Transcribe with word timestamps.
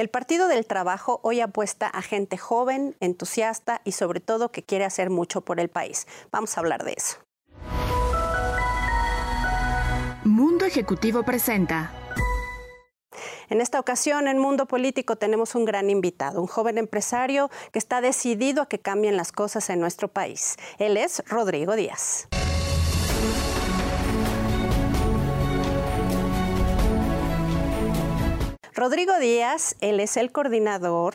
El 0.00 0.08
Partido 0.08 0.48
del 0.48 0.64
Trabajo 0.64 1.20
hoy 1.22 1.42
apuesta 1.42 1.86
a 1.86 2.00
gente 2.00 2.38
joven, 2.38 2.96
entusiasta 3.00 3.82
y 3.84 3.92
sobre 3.92 4.20
todo 4.20 4.50
que 4.50 4.62
quiere 4.62 4.86
hacer 4.86 5.10
mucho 5.10 5.42
por 5.42 5.60
el 5.60 5.68
país. 5.68 6.06
Vamos 6.32 6.56
a 6.56 6.60
hablar 6.60 6.84
de 6.84 6.94
eso. 6.96 7.18
Mundo 10.24 10.64
Ejecutivo 10.64 11.22
presenta. 11.22 11.92
En 13.50 13.60
esta 13.60 13.78
ocasión, 13.78 14.26
en 14.26 14.38
Mundo 14.38 14.64
Político, 14.64 15.16
tenemos 15.16 15.54
un 15.54 15.66
gran 15.66 15.90
invitado, 15.90 16.40
un 16.40 16.46
joven 16.46 16.78
empresario 16.78 17.50
que 17.70 17.78
está 17.78 18.00
decidido 18.00 18.62
a 18.62 18.66
que 18.70 18.78
cambien 18.78 19.18
las 19.18 19.32
cosas 19.32 19.68
en 19.68 19.80
nuestro 19.80 20.08
país. 20.08 20.56
Él 20.78 20.96
es 20.96 21.22
Rodrigo 21.26 21.76
Díaz. 21.76 22.26
Rodrigo 28.80 29.18
Díaz, 29.18 29.76
él 29.82 30.00
es 30.00 30.16
el 30.16 30.32
coordinador 30.32 31.12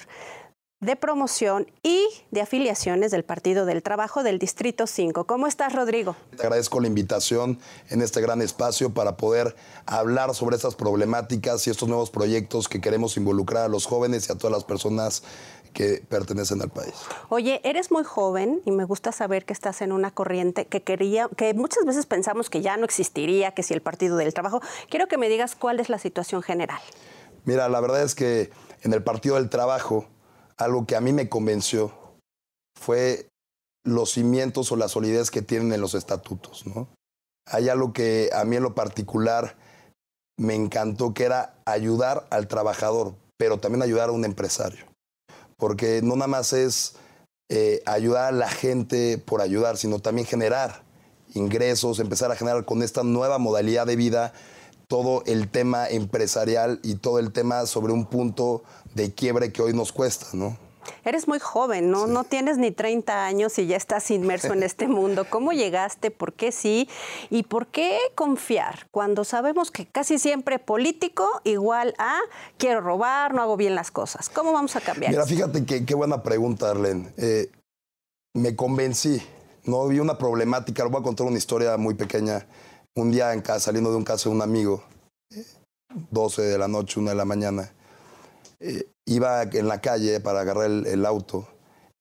de 0.82 0.96
promoción 0.96 1.66
y 1.82 2.06
de 2.30 2.42
afiliaciones 2.42 3.10
del 3.10 3.24
Partido 3.24 3.66
del 3.66 3.82
Trabajo 3.82 4.22
del 4.22 4.38
Distrito 4.38 4.86
5. 4.86 5.26
¿Cómo 5.26 5.48
estás, 5.48 5.74
Rodrigo? 5.74 6.16
Te 6.38 6.44
agradezco 6.44 6.80
la 6.80 6.86
invitación 6.86 7.58
en 7.90 8.04
este 8.04 8.22
gran 8.22 8.44
espacio 8.44 8.94
para 8.94 9.18
poder 9.18 9.56
hablar 9.88 10.36
sobre 10.36 10.58
estas 10.58 10.76
problemáticas 10.76 11.66
y 11.66 11.72
estos 11.72 11.90
nuevos 11.90 12.12
proyectos 12.12 12.70
que 12.70 12.80
queremos 12.80 13.18
involucrar 13.18 13.64
a 13.64 13.68
los 13.68 13.88
jóvenes 13.88 14.30
y 14.30 14.34
a 14.34 14.38
todas 14.38 14.52
las 14.52 14.64
personas 14.64 15.24
que 15.74 16.04
pertenecen 16.08 16.62
al 16.62 16.70
país. 16.70 16.94
Oye, 17.30 17.62
eres 17.64 17.90
muy 17.90 18.04
joven 18.04 18.62
y 18.66 18.70
me 18.70 18.84
gusta 18.84 19.12
saber 19.12 19.44
que 19.44 19.54
estás 19.54 19.82
en 19.82 19.92
una 19.92 20.12
corriente 20.12 20.68
que 20.68 20.84
quería, 20.84 21.30
que 21.36 21.56
muchas 21.56 21.84
veces 21.84 22.06
pensamos 22.06 22.52
que 22.52 22.62
ya 22.62 22.78
no 22.78 22.86
existiría, 22.86 23.56
que 23.56 23.64
si 23.64 23.74
el 23.74 23.82
Partido 23.82 24.18
del 24.18 24.36
Trabajo. 24.36 24.62
Quiero 24.88 25.08
que 25.08 25.18
me 25.18 25.30
digas 25.30 25.56
cuál 25.56 25.80
es 25.80 25.90
la 25.90 25.98
situación 25.98 26.44
general. 26.44 26.80
Mira, 27.46 27.70
la 27.70 27.80
verdad 27.80 28.04
es 28.04 28.16
que 28.16 28.50
en 28.82 28.94
el 28.94 29.04
Partido 29.04 29.36
del 29.36 29.50
Trabajo, 29.50 30.08
algo 30.58 30.86
que 30.86 30.96
a 30.96 31.02
mí 31.02 31.14
me 31.14 31.30
convenció 31.30 31.94
fue 32.80 33.28
los 33.86 34.12
cimientos 34.12 34.72
o 34.72 34.76
la 34.76 34.88
solidez 34.88 35.32
que 35.32 35.42
tienen 35.42 35.72
en 35.72 35.82
los 35.82 35.94
estatutos, 35.94 36.66
¿no? 36.66 36.88
Hay 37.48 37.70
algo 37.70 37.94
que 37.94 38.32
a 38.34 38.44
mí 38.44 38.56
en 38.56 38.64
lo 38.64 38.74
particular 38.74 39.56
me 40.38 40.56
encantó, 40.56 41.14
que 41.14 41.24
era 41.24 41.54
ayudar 41.66 42.26
al 42.32 42.48
trabajador, 42.48 43.14
pero 43.38 43.60
también 43.60 43.84
ayudar 43.84 44.10
a 44.10 44.14
un 44.14 44.26
empresario. 44.26 44.86
Porque 45.58 46.02
no 46.02 46.16
nada 46.16 46.28
más 46.28 46.52
es 46.54 46.96
eh, 47.50 47.84
ayudar 47.86 48.26
a 48.26 48.32
la 48.32 48.50
gente 48.50 49.20
por 49.20 49.42
ayudar, 49.42 49.78
sino 49.78 50.00
también 50.00 50.28
generar 50.28 50.84
ingresos, 51.36 52.00
empezar 52.00 52.32
a 52.32 52.36
generar 52.36 52.66
con 52.66 52.82
esta 52.82 53.04
nueva 53.04 53.38
modalidad 53.38 53.86
de 53.86 53.96
vida 53.96 54.34
todo 54.88 55.24
el 55.26 55.50
tema 55.50 55.88
empresarial 55.90 56.80
y 56.84 56.96
todo 56.96 57.20
el 57.20 57.32
tema 57.32 57.66
sobre 57.66 57.94
un 57.94 58.06
punto 58.06 58.64
de 58.94 59.14
quiebre 59.14 59.52
que 59.52 59.62
hoy 59.62 59.74
nos 59.74 59.92
cuesta, 59.92 60.28
¿no? 60.34 60.58
Eres 61.04 61.28
muy 61.28 61.40
joven, 61.40 61.92
¿no? 61.92 62.08
No 62.08 62.24
tienes 62.24 62.58
ni 62.58 62.72
30 62.72 63.26
años 63.26 63.58
y 63.60 63.68
ya 63.68 63.78
estás 63.78 64.12
inmerso 64.12 64.54
en 64.54 64.64
este 64.64 64.88
mundo. 64.88 65.26
¿Cómo 65.30 65.52
llegaste? 65.52 66.12
¿Por 66.12 66.34
qué 66.34 66.52
sí? 66.52 66.90
¿Y 67.30 67.44
por 67.44 67.68
qué 67.68 67.98
confiar 68.16 68.88
cuando 68.92 69.24
sabemos 69.24 69.72
que 69.72 69.86
casi 69.86 70.20
siempre 70.20 70.60
político 70.60 71.28
igual 71.44 71.94
a 71.98 72.20
quiero 72.58 72.82
robar, 72.82 73.34
no 73.34 73.42
hago 73.42 73.58
bien 73.58 73.76
las 73.76 73.92
cosas? 73.92 74.30
¿Cómo 74.30 74.54
vamos 74.54 74.76
a 74.76 74.82
cambiar? 74.82 75.12
Mira, 75.12 75.26
fíjate 75.26 75.66
que, 75.66 75.86
qué 75.86 75.96
buena 75.96 76.24
pregunta, 76.24 76.70
Arlen. 76.70 77.14
Eh, 77.18 77.50
me 78.34 78.56
convencí, 78.56 79.22
¿no? 79.64 79.88
Vi 79.88 80.00
una 80.00 80.18
problemática, 80.18 80.86
voy 80.86 81.02
a 81.02 81.04
contar 81.04 81.28
una 81.28 81.38
historia 81.38 81.78
muy 81.78 81.96
pequeña 81.96 82.46
un 82.96 83.12
día 83.12 83.34
en 83.34 83.42
casa, 83.42 83.60
saliendo 83.60 83.92
de 83.92 83.98
un 83.98 84.04
caso 84.04 84.30
de 84.30 84.36
un 84.36 84.42
amigo, 84.42 84.84
12 86.12 86.42
de 86.42 86.58
la 86.58 86.68
noche, 86.68 87.00
1 87.00 87.10
de 87.10 87.16
la 87.16 87.26
mañana, 87.26 87.74
eh, 88.60 88.88
iba 89.06 89.44
en 89.44 89.68
la 89.68 89.82
calle 89.82 90.20
para 90.22 90.42
agarrar 90.42 90.66
el, 90.66 91.06
auto 91.06 91.48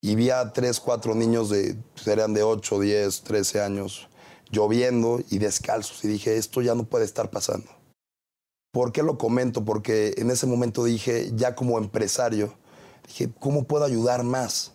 y 0.01 0.15
vi 0.15 0.31
a 0.31 0.53
tres, 0.53 0.79
cuatro 0.79 1.15
niños 1.15 1.51
de, 1.51 1.77
serían 1.97 2.33
de 2.33 2.45
8, 2.45 2.79
10, 2.79 3.23
13 3.23 3.61
años, 3.61 4.09
lloviendo 4.51 5.21
y 5.31 5.39
descalzos. 5.39 6.05
Y 6.05 6.09
dije, 6.09 6.37
esto 6.37 6.63
ya 6.63 6.75
no 6.75 6.85
puede 6.85 7.05
estar 7.05 7.31
pasando. 7.31 7.67
¿Por 8.73 8.93
qué 8.93 9.03
lo 9.03 9.19
comento? 9.19 9.65
Porque 9.65 10.15
en 10.17 10.31
ese 10.31 10.47
momento 10.47 10.85
dije, 10.85 11.33
ya 11.35 11.55
como 11.55 11.79
empresario, 11.79 12.55
dije, 13.07 13.31
¿cómo 13.41 13.65
puedo 13.65 13.85
ayudar 13.85 14.23
más? 14.23 14.73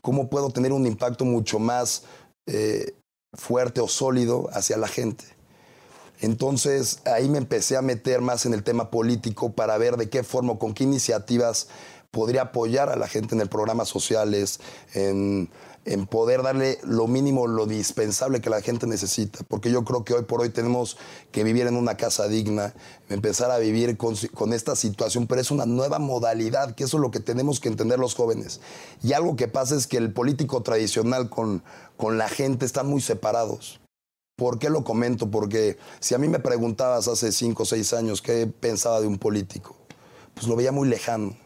¿Cómo 0.00 0.30
puedo 0.30 0.50
tener 0.50 0.72
un 0.72 0.86
impacto 0.86 1.24
mucho 1.24 1.58
más 1.58 2.04
eh, 2.46 2.94
fuerte 3.36 3.80
o 3.80 3.88
sólido 3.88 4.48
hacia 4.52 4.76
la 4.76 4.88
gente? 4.88 5.39
Entonces 6.20 7.00
ahí 7.06 7.28
me 7.28 7.38
empecé 7.38 7.76
a 7.76 7.82
meter 7.82 8.20
más 8.20 8.46
en 8.46 8.54
el 8.54 8.62
tema 8.62 8.90
político 8.90 9.52
para 9.52 9.78
ver 9.78 9.96
de 9.96 10.10
qué 10.10 10.22
forma, 10.22 10.58
con 10.58 10.74
qué 10.74 10.84
iniciativas 10.84 11.68
podría 12.10 12.42
apoyar 12.42 12.88
a 12.90 12.96
la 12.96 13.08
gente 13.08 13.34
en 13.34 13.40
el 13.40 13.48
programas 13.48 13.88
sociales, 13.88 14.60
en, 14.94 15.48
poder 16.08 16.42
darle 16.42 16.78
lo 16.82 17.08
mínimo, 17.08 17.46
lo 17.46 17.66
dispensable 17.66 18.40
que 18.40 18.50
la 18.50 18.60
gente 18.60 18.86
necesita. 18.86 19.40
Porque 19.48 19.70
yo 19.70 19.82
creo 19.84 20.04
que 20.04 20.14
hoy 20.14 20.22
por 20.22 20.40
hoy 20.40 20.50
tenemos 20.50 20.98
que 21.32 21.42
vivir 21.42 21.66
en 21.66 21.76
una 21.76 21.96
casa 21.96 22.28
digna, 22.28 22.74
empezar 23.08 23.50
a 23.50 23.58
vivir 23.58 23.96
con, 23.96 24.14
con, 24.34 24.52
esta 24.52 24.76
situación, 24.76 25.26
pero 25.26 25.40
es 25.40 25.50
una 25.50 25.66
nueva 25.66 25.98
modalidad, 25.98 26.74
que 26.74 26.84
eso 26.84 26.98
es 26.98 27.00
lo 27.00 27.10
que 27.10 27.20
tenemos 27.20 27.60
que 27.60 27.68
entender 27.68 27.98
los 27.98 28.14
jóvenes. 28.14 28.60
Y 29.02 29.14
algo 29.14 29.36
que 29.36 29.48
pasa 29.48 29.74
es 29.74 29.86
que 29.86 29.96
el 29.96 30.12
político 30.12 30.62
tradicional 30.62 31.28
con, 31.28 31.62
con 31.96 32.18
la 32.18 32.28
gente 32.28 32.66
están 32.66 32.86
muy 32.86 33.00
separados. 33.00 33.80
¿Por 34.40 34.58
qué 34.58 34.70
lo 34.70 34.84
comento? 34.84 35.30
Porque 35.30 35.76
si 35.98 36.14
a 36.14 36.18
mí 36.18 36.26
me 36.26 36.38
preguntabas 36.38 37.08
hace 37.08 37.30
cinco 37.30 37.64
o 37.64 37.66
seis 37.66 37.92
años 37.92 38.22
qué 38.22 38.46
pensaba 38.46 38.98
de 39.02 39.06
un 39.06 39.18
político, 39.18 39.76
pues 40.32 40.46
lo 40.46 40.56
veía 40.56 40.72
muy 40.72 40.88
lejano. 40.88 41.36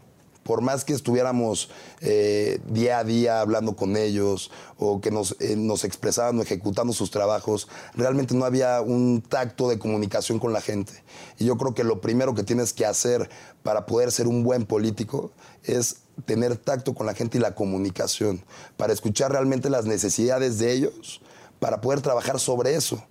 Por 0.44 0.60
más 0.60 0.84
que 0.84 0.92
estuviéramos 0.92 1.70
eh, 2.02 2.60
día 2.68 2.98
a 2.98 3.04
día 3.04 3.40
hablando 3.40 3.74
con 3.74 3.96
ellos 3.96 4.52
o 4.78 5.00
que 5.00 5.10
nos, 5.10 5.34
eh, 5.40 5.56
nos 5.56 5.82
expresaban 5.82 6.38
o 6.38 6.42
ejecutando 6.42 6.92
sus 6.92 7.10
trabajos, 7.10 7.66
realmente 7.96 8.32
no 8.36 8.44
había 8.44 8.80
un 8.80 9.22
tacto 9.22 9.68
de 9.68 9.80
comunicación 9.80 10.38
con 10.38 10.52
la 10.52 10.60
gente. 10.60 10.92
Y 11.40 11.46
yo 11.46 11.56
creo 11.56 11.74
que 11.74 11.82
lo 11.82 12.00
primero 12.00 12.32
que 12.36 12.44
tienes 12.44 12.72
que 12.72 12.86
hacer 12.86 13.28
para 13.64 13.86
poder 13.86 14.12
ser 14.12 14.28
un 14.28 14.44
buen 14.44 14.66
político 14.66 15.32
es 15.64 15.96
tener 16.26 16.56
tacto 16.58 16.94
con 16.94 17.06
la 17.06 17.14
gente 17.14 17.38
y 17.38 17.40
la 17.40 17.56
comunicación, 17.56 18.44
para 18.76 18.92
escuchar 18.92 19.32
realmente 19.32 19.68
las 19.68 19.84
necesidades 19.84 20.60
de 20.60 20.70
ellos 20.70 21.20
para 21.64 21.80
poder 21.80 22.02
trabajar 22.02 22.38
sobre 22.38 22.74
eso. 22.74 23.02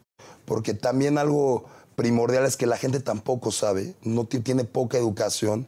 Porque 0.46 0.76
también 0.76 1.18
algo 1.18 1.66
primordial 1.96 2.46
es 2.46 2.56
que 2.56 2.68
la 2.68 2.78
gente 2.78 3.00
tampoco 3.00 3.52
sabe, 3.52 3.96
no 4.04 4.26
tiene 4.26 4.64
poca 4.64 5.00
educación 5.00 5.68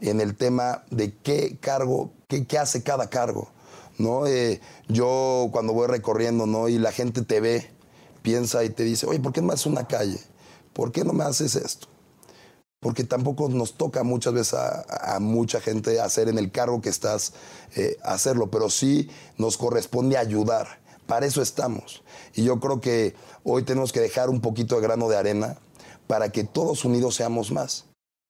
en 0.00 0.18
el 0.18 0.34
tema 0.34 0.82
de 0.90 1.14
qué 1.14 1.58
cargo, 1.60 2.10
qué, 2.28 2.58
hace 2.58 2.82
cada 2.82 3.10
cargo. 3.10 3.50
¿no? 3.98 4.26
Eh, 4.26 4.62
yo 4.88 5.50
cuando 5.52 5.74
voy 5.74 5.88
recorriendo 5.88 6.46
¿no? 6.46 6.70
y 6.70 6.78
la 6.78 6.90
gente 6.90 7.20
te 7.20 7.42
ve, 7.42 7.70
piensa 8.22 8.64
y 8.64 8.70
te 8.70 8.82
dice, 8.82 9.04
oye, 9.06 9.20
¿por 9.20 9.34
qué 9.34 9.42
no 9.42 9.48
me 9.48 9.52
haces 9.52 9.66
una 9.66 9.86
calle? 9.86 10.18
¿Por 10.72 10.90
qué 10.90 11.04
no 11.04 11.12
me 11.12 11.24
haces 11.24 11.54
esto? 11.54 11.88
Porque 12.80 13.04
tampoco 13.04 13.50
nos 13.50 13.74
toca 13.74 14.04
muchas 14.04 14.32
veces 14.32 14.54
a, 14.54 15.18
mucha 15.20 15.60
gente 15.60 16.00
hacer 16.00 16.30
en 16.30 16.38
el 16.38 16.50
cargo 16.50 16.80
que 16.80 16.88
estás, 16.88 17.34
eh, 17.76 17.98
hacerlo, 18.02 18.50
pero 18.50 18.70
sí 18.70 19.10
nos 19.36 19.58
corresponde 19.58 20.16
ayudar. 20.16 20.80
Para 21.12 21.26
eso 21.26 21.42
estamos. 21.42 22.02
Y 22.34 22.44
yo 22.44 22.58
creo 22.58 22.80
que 22.80 23.14
hoy 23.44 23.64
tenemos 23.64 23.92
que 23.92 24.00
dejar 24.00 24.30
un 24.30 24.40
poquito 24.40 24.76
de 24.76 24.80
grano 24.80 25.10
de 25.10 25.18
arena 25.18 25.58
para 26.06 26.30
que 26.30 26.42
todos 26.42 26.86
unidos 26.86 27.16
seamos 27.16 27.52
más. 27.52 27.84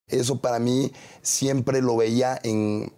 Eso 0.09 0.41
para 0.41 0.59
mí 0.59 0.91
siempre 1.23 1.81
lo 1.81 1.97
veía 1.97 2.41
en, 2.43 2.93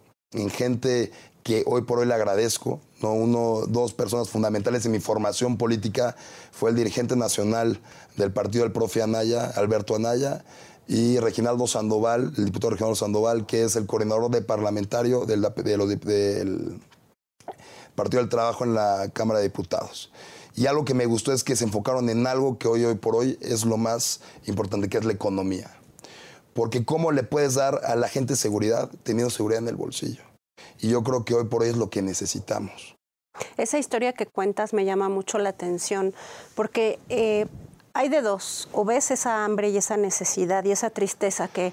gente 0.53 1.13
que 1.43 1.65
hoy 1.67 1.83
por 1.83 1.99
hoy 1.99 2.07
le 2.07 2.15
agradezco. 2.15 2.81
¿no? 3.03 3.13
Uno, 3.13 3.67
dos 3.69 3.93
personas 3.93 4.31
fundamentales 4.31 4.87
en 4.87 4.93
mi 4.93 5.01
formación 5.01 5.59
política 5.59 6.17
fue 6.51 6.71
el 6.71 6.77
dirigente 6.77 7.15
nacional 7.15 7.79
del 8.17 8.33
partido 8.33 8.65
del 8.65 8.73
profe 8.73 9.03
Anaya, 9.03 9.53
Alberto 9.55 9.97
Anaya, 9.97 10.47
y 10.89 11.19
Reginaldo 11.19 11.67
Sandoval, 11.67 12.33
el 12.39 12.47
diputado 12.47 12.71
Reginaldo 12.71 12.97
Sandoval, 12.97 13.45
que 13.45 13.65
es 13.65 13.77
el 13.77 13.85
coordinador 13.85 14.31
de 14.31 14.41
parlamentario 14.41 15.27
del, 15.27 15.43
del 15.43 16.81
Partido 17.95 18.23
del 18.23 18.31
Trabajo 18.31 18.65
en 18.65 18.75
la 18.75 19.09
Cámara 19.13 19.41
de 19.41 19.47
Diputados. 19.47 20.13
Y 20.57 20.67
algo 20.67 20.85
que 20.85 20.95
me 20.95 21.07
gustó 21.07 21.33
es 21.33 21.43
que 21.43 21.57
se 21.57 21.65
enfocaron 21.65 22.09
en 22.09 22.27
algo 22.27 22.59
que 22.59 22.69
hoy, 22.69 22.85
hoy 22.85 22.95
por 22.95 23.17
hoy 23.17 23.39
es 23.41 23.65
lo 23.65 23.77
más 23.77 24.21
importante, 24.47 24.89
que 24.89 24.99
es 24.99 25.05
la 25.05 25.13
economía. 25.13 25.71
Porque 26.53 26.85
¿cómo 26.85 27.11
le 27.11 27.25
puedes 27.25 27.55
dar 27.55 27.81
a 27.85 27.97
la 27.97 28.09
gente 28.09 28.37
seguridad 28.37 28.89
teniendo 29.03 29.31
seguridad 29.31 29.63
en 29.63 29.69
el 29.69 29.77
bolsillo? 29.77 30.23
Y 30.79 30.89
yo 30.89 31.03
creo 31.03 31.25
que 31.25 31.35
hoy 31.35 31.45
por 31.47 31.63
hoy 31.63 31.71
es 31.71 31.77
lo 31.77 31.91
que 31.91 32.03
necesitamos. 32.03 32.97
Esa 33.57 33.79
historia 33.79 34.13
que 34.13 34.27
cuentas 34.27 34.73
me 34.73 34.85
llama 34.85 35.09
mucho 35.09 35.39
la 35.39 35.51
atención, 35.51 36.15
porque 36.55 37.01
eh, 37.09 37.47
hay 37.93 38.09
de 38.09 38.23
dos, 38.23 38.69
o 38.73 38.85
ves 38.85 39.11
esa 39.11 39.45
hambre 39.45 39.71
y 39.71 39.77
esa 39.77 39.97
necesidad 39.97 40.65
y 40.65 40.71
esa 40.71 40.91
tristeza 40.91 41.49
que 41.49 41.73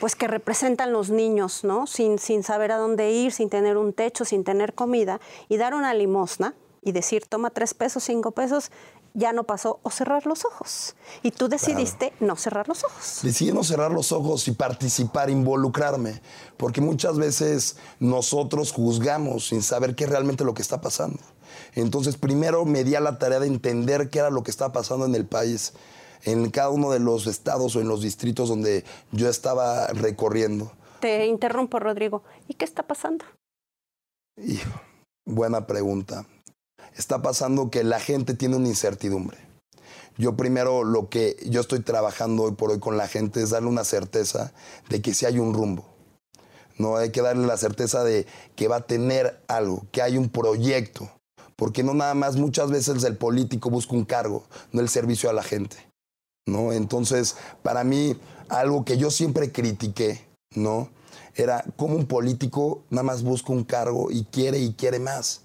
pues 0.00 0.16
que 0.16 0.26
representan 0.26 0.92
los 0.92 1.10
niños, 1.10 1.62
¿no? 1.62 1.86
Sin, 1.86 2.18
sin 2.18 2.42
saber 2.42 2.72
a 2.72 2.78
dónde 2.78 3.12
ir, 3.12 3.32
sin 3.32 3.50
tener 3.50 3.76
un 3.76 3.92
techo, 3.92 4.24
sin 4.24 4.42
tener 4.42 4.74
comida, 4.74 5.20
y 5.48 5.58
dar 5.58 5.74
una 5.74 5.94
limosna 5.94 6.54
y 6.82 6.92
decir, 6.92 7.26
toma 7.26 7.50
tres 7.50 7.74
pesos, 7.74 8.02
cinco 8.02 8.30
pesos, 8.32 8.70
ya 9.12 9.32
no 9.32 9.44
pasó 9.44 9.80
o 9.82 9.90
cerrar 9.90 10.24
los 10.26 10.44
ojos. 10.44 10.94
Y 11.22 11.32
tú 11.32 11.48
decidiste 11.48 12.12
no 12.20 12.36
cerrar 12.36 12.68
los 12.68 12.84
ojos. 12.84 13.20
Decidí 13.22 13.52
no 13.52 13.62
cerrar 13.62 13.90
los 13.90 14.12
ojos 14.12 14.46
y 14.48 14.52
participar, 14.52 15.28
involucrarme, 15.28 16.22
porque 16.56 16.80
muchas 16.80 17.18
veces 17.18 17.76
nosotros 17.98 18.72
juzgamos 18.72 19.48
sin 19.48 19.62
saber 19.62 19.94
qué 19.94 20.04
es 20.04 20.10
realmente 20.10 20.44
lo 20.44 20.54
que 20.54 20.62
está 20.62 20.80
pasando. 20.80 21.18
Entonces, 21.74 22.16
primero 22.16 22.64
me 22.64 22.84
di 22.84 22.94
a 22.94 23.00
la 23.00 23.18
tarea 23.18 23.40
de 23.40 23.48
entender 23.48 24.08
qué 24.08 24.20
era 24.20 24.30
lo 24.30 24.42
que 24.42 24.50
estaba 24.50 24.72
pasando 24.72 25.04
en 25.04 25.14
el 25.14 25.26
país, 25.26 25.74
en 26.24 26.50
cada 26.50 26.70
uno 26.70 26.90
de 26.90 27.00
los 27.00 27.26
estados 27.26 27.76
o 27.76 27.80
en 27.80 27.88
los 27.88 28.02
distritos 28.02 28.48
donde 28.48 28.84
yo 29.12 29.28
estaba 29.28 29.88
recorriendo. 29.88 30.72
Te 31.00 31.26
interrumpo, 31.26 31.78
Rodrigo. 31.78 32.22
¿Y 32.48 32.54
qué 32.54 32.64
está 32.64 32.82
pasando? 32.82 33.24
buena 35.24 35.66
pregunta. 35.66 36.26
Está 36.96 37.22
pasando 37.22 37.70
que 37.70 37.84
la 37.84 38.00
gente 38.00 38.34
tiene 38.34 38.56
una 38.56 38.68
incertidumbre. 38.68 39.38
Yo 40.18 40.36
primero 40.36 40.84
lo 40.84 41.08
que 41.08 41.36
yo 41.46 41.60
estoy 41.60 41.80
trabajando 41.80 42.42
hoy 42.42 42.52
por 42.52 42.70
hoy 42.70 42.78
con 42.78 42.96
la 42.96 43.08
gente 43.08 43.42
es 43.42 43.50
darle 43.50 43.68
una 43.68 43.84
certeza 43.84 44.52
de 44.88 45.00
que 45.00 45.14
sí 45.14 45.24
hay 45.24 45.38
un 45.38 45.54
rumbo. 45.54 45.86
No 46.76 46.96
hay 46.96 47.10
que 47.10 47.22
darle 47.22 47.46
la 47.46 47.56
certeza 47.56 48.04
de 48.04 48.26
que 48.56 48.68
va 48.68 48.76
a 48.76 48.86
tener 48.86 49.42
algo, 49.48 49.86
que 49.92 50.02
hay 50.02 50.18
un 50.18 50.28
proyecto. 50.28 51.10
Porque 51.56 51.82
no 51.82 51.94
nada 51.94 52.14
más 52.14 52.36
muchas 52.36 52.70
veces 52.70 53.04
el 53.04 53.16
político 53.16 53.70
busca 53.70 53.94
un 53.94 54.04
cargo, 54.04 54.44
no 54.72 54.80
el 54.80 54.88
servicio 54.88 55.30
a 55.30 55.34
la 55.34 55.42
gente. 55.42 55.89
¿No? 56.46 56.72
Entonces, 56.72 57.36
para 57.62 57.84
mí, 57.84 58.16
algo 58.48 58.84
que 58.84 58.98
yo 58.98 59.10
siempre 59.10 59.52
critiqué, 59.52 60.26
¿no? 60.54 60.90
Era 61.34 61.64
como 61.76 61.94
un 61.94 62.06
político 62.06 62.82
nada 62.90 63.04
más 63.04 63.22
busca 63.22 63.52
un 63.52 63.64
cargo 63.64 64.10
y 64.10 64.24
quiere 64.24 64.58
y 64.58 64.74
quiere 64.74 64.98
más. 64.98 65.42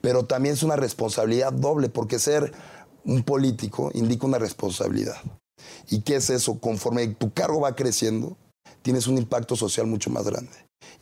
Pero 0.00 0.24
también 0.24 0.54
es 0.54 0.62
una 0.62 0.76
responsabilidad 0.76 1.52
doble, 1.52 1.88
porque 1.88 2.18
ser 2.18 2.52
un 3.04 3.22
político 3.22 3.90
indica 3.94 4.26
una 4.26 4.38
responsabilidad. 4.38 5.16
¿Y 5.88 6.00
qué 6.02 6.16
es 6.16 6.30
eso? 6.30 6.58
Conforme 6.58 7.06
tu 7.08 7.32
cargo 7.32 7.60
va 7.60 7.76
creciendo, 7.76 8.36
tienes 8.82 9.06
un 9.06 9.18
impacto 9.18 9.56
social 9.56 9.86
mucho 9.86 10.10
más 10.10 10.24
grande 10.24 10.52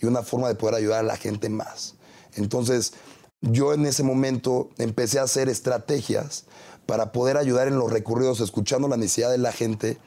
y 0.01 0.07
una 0.07 0.23
forma 0.23 0.49
de 0.49 0.55
poder 0.55 0.77
ayudar 0.77 1.01
a 1.01 1.05
la 1.05 1.17
gente 1.17 1.49
más. 1.49 1.95
Entonces, 2.35 2.95
yo 3.41 3.75
en 3.75 3.87
ese 3.87 4.03
momento 4.03 4.71
empecé 4.79 5.19
a 5.19 5.25
hacer 5.25 5.49
estrategias 5.49 6.45
para 6.87 7.13
poder 7.13 7.37
ayudar 7.37 7.69
en 7.69 7.77
los 7.77 7.93
recorridos, 7.93 8.41
escuchando 8.41 8.89
la 8.89 8.97
necesidad 8.97 9.31
de 9.31 9.39
la 9.39 9.53
gente, 9.53 9.99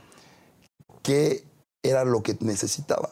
qué 1.03 1.43
era 1.83 2.05
lo 2.05 2.23
que 2.23 2.37
necesitaba. 2.39 3.09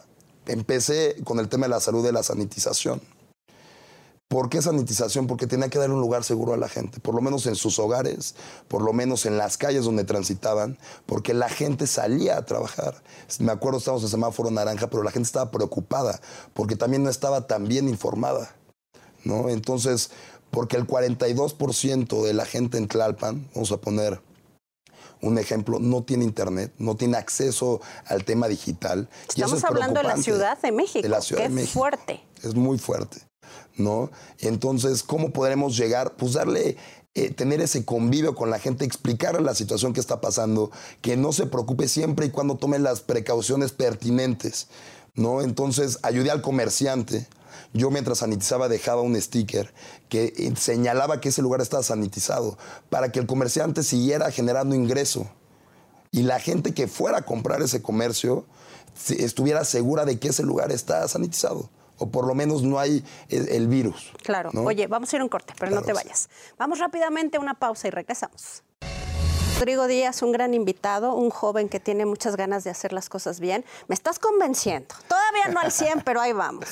Empecé 0.48 1.16
con 1.24 1.40
el 1.40 1.50
tema 1.50 1.66
de 1.66 1.72
la 1.72 1.80
salud, 1.80 2.04
de 2.04 2.12
la 2.12 2.24
sanitización. 2.24 3.02
¿Por 4.28 4.50
qué 4.50 4.62
sanitización? 4.62 5.28
Porque 5.28 5.46
tenía 5.46 5.70
que 5.70 5.78
dar 5.78 5.92
un 5.92 6.02
lugar 6.02 6.24
seguro 6.24 6.54
a 6.54 6.58
la 6.58 6.68
gente, 6.68 7.00
por 7.00 7.14
lo 7.14 7.22
menos 7.22 7.46
en 7.46 7.56
sus 7.56 7.78
hogares, 7.78 8.36
por 8.68 8.82
lo 8.82 8.92
menos 8.92 9.26
en 9.28 9.38
las 9.38 9.56
calles 9.56 9.86
donde 9.86 10.04
transitaban, 10.04 10.80
porque 11.06 11.36
la 11.36 11.48
gente 11.48 11.86
salía 11.86 12.38
a 12.38 12.46
trabajar. 12.46 13.04
Me 13.40 13.52
acuerdo, 13.52 13.78
estábamos 13.78 14.04
en 14.04 14.10
semáforo 14.10 14.50
naranja, 14.50 14.90
pero 14.90 15.04
la 15.04 15.12
gente 15.12 15.28
estaba 15.28 15.52
preocupada, 15.52 16.20
porque 16.54 16.76
también 16.76 17.04
no 17.04 17.10
estaba 17.12 17.46
tan 17.46 17.68
bien 17.68 17.88
informada. 17.88 18.56
¿no? 19.26 19.50
Entonces, 19.50 20.12
porque 20.56 20.78
el 20.78 20.88
42% 20.88 22.24
de 22.24 22.34
la 22.34 22.46
gente 22.46 22.78
en 22.78 22.88
Tlalpan, 22.88 23.48
vamos 23.54 23.74
a 23.74 23.78
poner 23.78 24.22
un 25.22 25.38
ejemplo, 25.38 25.80
no 25.80 26.04
tiene 26.04 26.24
internet, 26.24 26.74
no 26.78 26.96
tiene 26.96 27.18
acceso 27.18 27.81
al 28.06 28.24
tema 28.24 28.48
digital. 28.48 29.10
Estamos 29.28 29.63
hablando 29.66 30.02
de 30.02 30.07
la 30.07 30.18
Ciudad 30.18 30.60
de 30.62 30.72
México, 30.72 31.02
de 31.02 31.10
la 31.10 31.22
ciudad 31.22 31.50
que 31.50 31.62
es 31.62 31.69
fuerte. 31.69 32.24
Es 32.42 32.56
muy 32.56 32.78
fuerte, 32.78 33.18
¿no? 33.75 34.10
Entonces, 34.40 35.04
¿cómo 35.04 35.31
podremos 35.31 35.75
llegar? 35.75 36.16
Pues 36.16 36.34
darle 36.34 36.78
eh, 37.16 37.31
tener 37.31 37.60
ese 37.60 37.84
convivio 37.84 38.34
con 38.34 38.50
la 38.50 38.60
gente, 38.60 38.86
explicarle 38.86 39.42
la 39.42 39.56
situación 39.56 39.92
que 39.92 40.00
está 40.00 40.22
pasando, 40.22 40.72
que 41.02 41.18
no 41.18 41.34
se 41.34 41.48
preocupe 41.48 41.90
siempre 41.90 42.28
y 42.28 42.30
cuando 42.30 42.56
tome 42.56 42.80
las 42.80 43.02
precauciones 43.02 43.74
pertinentes, 43.74 44.68
¿no? 45.16 45.42
Entonces, 45.42 46.00
ayude 46.02 46.31
al 46.31 46.42
comerciante, 46.42 47.28
yo 47.74 47.92
mientras 47.92 48.19
sanitizaba 48.19 48.68
dejaba 48.68 49.02
un 49.02 49.19
sticker 49.19 49.74
que 50.10 50.54
señalaba 50.57 51.22
que 51.22 51.30
ese 51.30 51.42
lugar 51.42 51.62
estaba 51.62 51.84
sanitizado 51.84 52.57
para 52.90 53.12
que 53.12 53.19
el 53.19 53.28
comerciante 53.28 53.84
siguiera 53.84 54.31
generando 54.31 54.75
ingreso 54.75 55.28
y 56.12 56.24
la 56.24 56.40
gente 56.40 56.74
que 56.74 56.88
fuera 56.88 57.19
a 57.19 57.22
comprar 57.24 57.62
ese 57.62 57.81
comercio 57.81 58.46
estuviera 59.10 59.66
segura 59.66 60.06
de 60.06 60.19
que 60.19 60.30
ese 60.30 60.44
lugar 60.44 60.72
está 60.72 61.07
sanitizado 61.07 61.69
o 61.98 62.10
por 62.10 62.28
lo 62.28 62.36
menos 62.36 62.63
no 62.63 62.80
hay 62.80 63.04
el, 63.30 63.68
virus. 63.68 64.12
Claro. 64.24 64.52
Oye, 64.54 64.88
vamos 64.88 65.12
a 65.12 65.16
ir 65.16 65.22
a 65.22 65.24
un 65.24 65.30
corte, 65.30 65.54
pero 65.60 65.72
no 65.72 65.81
te 65.81 65.94
vayas. 65.94 66.30
Vamos 66.57 66.80
rápidamente 66.80 67.38
a 67.38 67.40
una 67.40 67.54
pausa 67.54 67.88
y 67.88 67.92
regresamos. 67.92 68.63
Rodrigo 69.56 69.88
Díaz, 69.88 70.22
un 70.22 70.34
gran 70.34 70.54
invitado, 70.54 71.16
un 71.16 71.30
joven 71.30 71.69
que 71.69 71.80
tiene 71.80 72.06
muchas 72.06 72.36
ganas 72.36 72.66
de 72.66 72.72
hacer 72.72 72.92
las 72.92 73.07
cosas 73.07 73.40
bien. 73.40 73.63
Me 73.88 73.96
estás 73.96 74.19
convenciendo. 74.19 74.94
Todavía 75.07 75.48
no 75.54 75.62
al 75.62 75.72
100, 75.72 76.02
pero 76.04 76.19
ahí 76.19 76.34
vamos. 76.34 76.66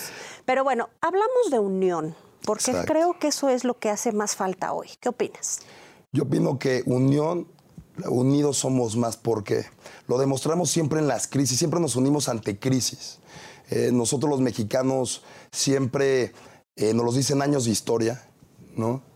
Pero 0.44 0.66
bueno, 0.66 0.90
hablamos 1.00 1.50
de 1.50 1.60
unión, 1.60 2.14
porque 2.44 2.74
creo 2.86 3.18
que 3.18 3.30
eso 3.30 3.48
es 3.48 3.64
lo 3.64 3.80
que 3.80 3.90
hace 3.90 4.12
más 4.12 4.36
falta 4.36 4.74
hoy. 4.74 4.90
¿Qué 5.00 5.08
opinas? 5.08 5.62
Yo 6.12 6.24
opino 6.24 6.60
que 6.60 6.84
unión, 6.86 7.48
unidos 8.06 8.58
somos 8.58 8.98
más, 8.98 9.16
porque 9.16 9.66
lo 10.08 10.18
demostramos 10.18 10.70
siempre 10.70 11.00
en 11.00 11.08
las 11.08 11.28
crisis, 11.28 11.58
siempre 11.58 11.80
nos 11.80 11.96
unimos 11.96 12.28
ante 12.28 12.60
crisis. 12.60 13.20
Eh, 13.70 13.92
nosotros 13.94 14.30
los 14.30 14.42
mexicanos 14.42 15.24
siempre 15.54 16.34
eh, 16.76 16.94
nos 16.94 17.06
los 17.06 17.16
dicen 17.16 17.42
años 17.42 17.64
de 17.64 17.72
historia, 17.72 18.28
¿no? 18.76 19.13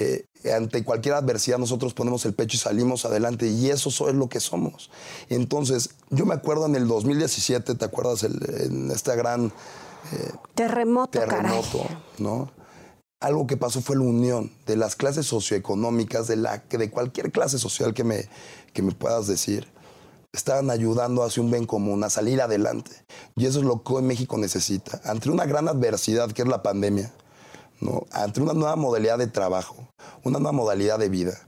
Eh, 0.00 0.26
ante 0.54 0.84
cualquier 0.84 1.16
adversidad 1.16 1.58
nosotros 1.58 1.92
ponemos 1.94 2.24
el 2.24 2.32
pecho 2.32 2.56
y 2.56 2.60
salimos 2.60 3.04
adelante 3.04 3.48
y 3.48 3.70
eso 3.70 3.90
es 4.08 4.14
lo 4.14 4.28
que 4.28 4.38
somos. 4.38 4.90
Entonces, 5.28 5.90
yo 6.10 6.24
me 6.24 6.34
acuerdo 6.34 6.66
en 6.66 6.76
el 6.76 6.86
2017, 6.86 7.74
¿te 7.74 7.84
acuerdas? 7.84 8.22
en 8.22 8.90
este 8.92 9.16
gran 9.16 9.52
eh, 10.12 10.32
terremoto, 10.54 11.18
terremoto 11.18 11.86
¿no? 12.18 12.50
Algo 13.20 13.48
que 13.48 13.56
pasó 13.56 13.80
fue 13.80 13.96
la 13.96 14.02
unión 14.02 14.52
de 14.66 14.76
las 14.76 14.94
clases 14.94 15.26
socioeconómicas, 15.26 16.28
de, 16.28 16.36
la, 16.36 16.62
de 16.68 16.90
cualquier 16.90 17.32
clase 17.32 17.58
social 17.58 17.92
que 17.92 18.04
me, 18.04 18.28
que 18.72 18.80
me 18.80 18.92
puedas 18.92 19.26
decir, 19.26 19.66
estaban 20.32 20.70
ayudando 20.70 21.24
hacia 21.24 21.42
un 21.42 21.50
bien 21.50 21.66
común, 21.66 22.04
a 22.04 22.10
salir 22.10 22.40
adelante. 22.40 22.92
Y 23.34 23.46
eso 23.46 23.58
es 23.58 23.64
lo 23.64 23.82
que 23.82 23.94
hoy 23.94 24.02
México 24.02 24.38
necesita. 24.38 25.00
Ante 25.04 25.30
una 25.30 25.46
gran 25.46 25.66
adversidad 25.66 26.30
que 26.30 26.42
es 26.42 26.48
la 26.48 26.62
pandemia, 26.62 27.12
¿no? 27.80 28.06
ante 28.12 28.40
una 28.40 28.52
nueva 28.52 28.76
modalidad 28.76 29.18
de 29.18 29.26
trabajo, 29.26 29.76
una 30.24 30.38
nueva 30.38 30.52
modalidad 30.52 30.98
de 30.98 31.08
vida. 31.08 31.38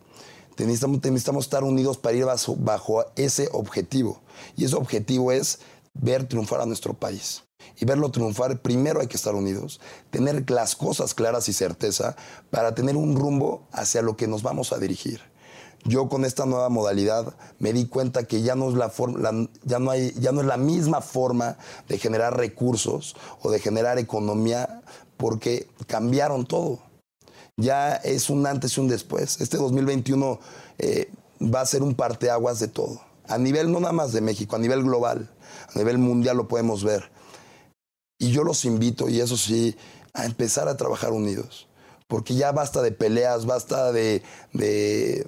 Necesitamos, 0.66 1.44
estar 1.44 1.64
unidos 1.64 1.96
para 1.96 2.16
ir 2.16 2.26
bajo, 2.26 2.54
bajo, 2.56 3.04
ese 3.16 3.48
objetivo. 3.52 4.20
Y 4.56 4.64
ese 4.64 4.76
objetivo 4.76 5.32
es 5.32 5.60
ver 5.94 6.28
triunfar 6.28 6.60
a 6.60 6.66
nuestro 6.66 6.92
país. 6.92 7.44
Y 7.78 7.84
verlo 7.86 8.10
triunfar, 8.10 8.60
primero 8.60 9.00
hay 9.00 9.06
que 9.06 9.16
estar 9.16 9.34
unidos, 9.34 9.80
tener 10.10 10.50
las 10.50 10.76
cosas 10.76 11.14
claras 11.14 11.48
y 11.48 11.52
certeza 11.52 12.16
para 12.50 12.74
tener 12.74 12.96
un 12.96 13.16
rumbo 13.16 13.66
hacia 13.72 14.02
lo 14.02 14.16
que 14.16 14.26
nos 14.26 14.42
vamos 14.42 14.72
a 14.72 14.78
dirigir. 14.78 15.20
Yo 15.84 16.10
con 16.10 16.26
esta 16.26 16.44
nueva 16.44 16.68
modalidad 16.68 17.34
me 17.58 17.72
di 17.72 17.86
cuenta 17.86 18.24
que 18.24 18.42
ya 18.42 18.54
no 18.54 18.68
es 18.68 18.74
la, 18.74 18.92
ya 19.64 19.78
no 19.78 19.90
hay, 19.90 20.12
ya 20.18 20.30
no 20.30 20.42
es 20.42 20.46
la 20.46 20.58
misma 20.58 21.00
forma 21.00 21.56
de 21.88 21.96
generar 21.96 22.36
recursos 22.36 23.16
o 23.40 23.50
de 23.50 23.60
generar 23.60 23.98
economía 23.98 24.82
porque 25.20 25.68
cambiaron 25.86 26.46
todo. 26.46 26.80
Ya 27.58 27.94
es 27.96 28.30
un 28.30 28.46
antes 28.46 28.76
y 28.76 28.80
un 28.80 28.88
después. 28.88 29.38
Este 29.42 29.58
2021 29.58 30.40
eh, 30.78 31.10
va 31.42 31.60
a 31.60 31.66
ser 31.66 31.82
un 31.82 31.94
parteaguas 31.94 32.58
de 32.58 32.68
todo. 32.68 33.02
A 33.28 33.36
nivel 33.36 33.70
no 33.70 33.80
nada 33.80 33.92
más 33.92 34.12
de 34.12 34.22
México, 34.22 34.56
a 34.56 34.58
nivel 34.58 34.82
global, 34.82 35.30
a 35.72 35.78
nivel 35.78 35.98
mundial 35.98 36.38
lo 36.38 36.48
podemos 36.48 36.82
ver. 36.82 37.10
Y 38.18 38.32
yo 38.32 38.44
los 38.44 38.64
invito, 38.64 39.08
y 39.10 39.20
eso 39.20 39.36
sí, 39.36 39.76
a 40.14 40.24
empezar 40.24 40.68
a 40.68 40.76
trabajar 40.78 41.12
unidos. 41.12 41.68
Porque 42.08 42.34
ya 42.34 42.50
basta 42.50 42.80
de 42.80 42.90
peleas, 42.90 43.44
basta 43.44 43.92
de, 43.92 44.22
de, 44.54 45.26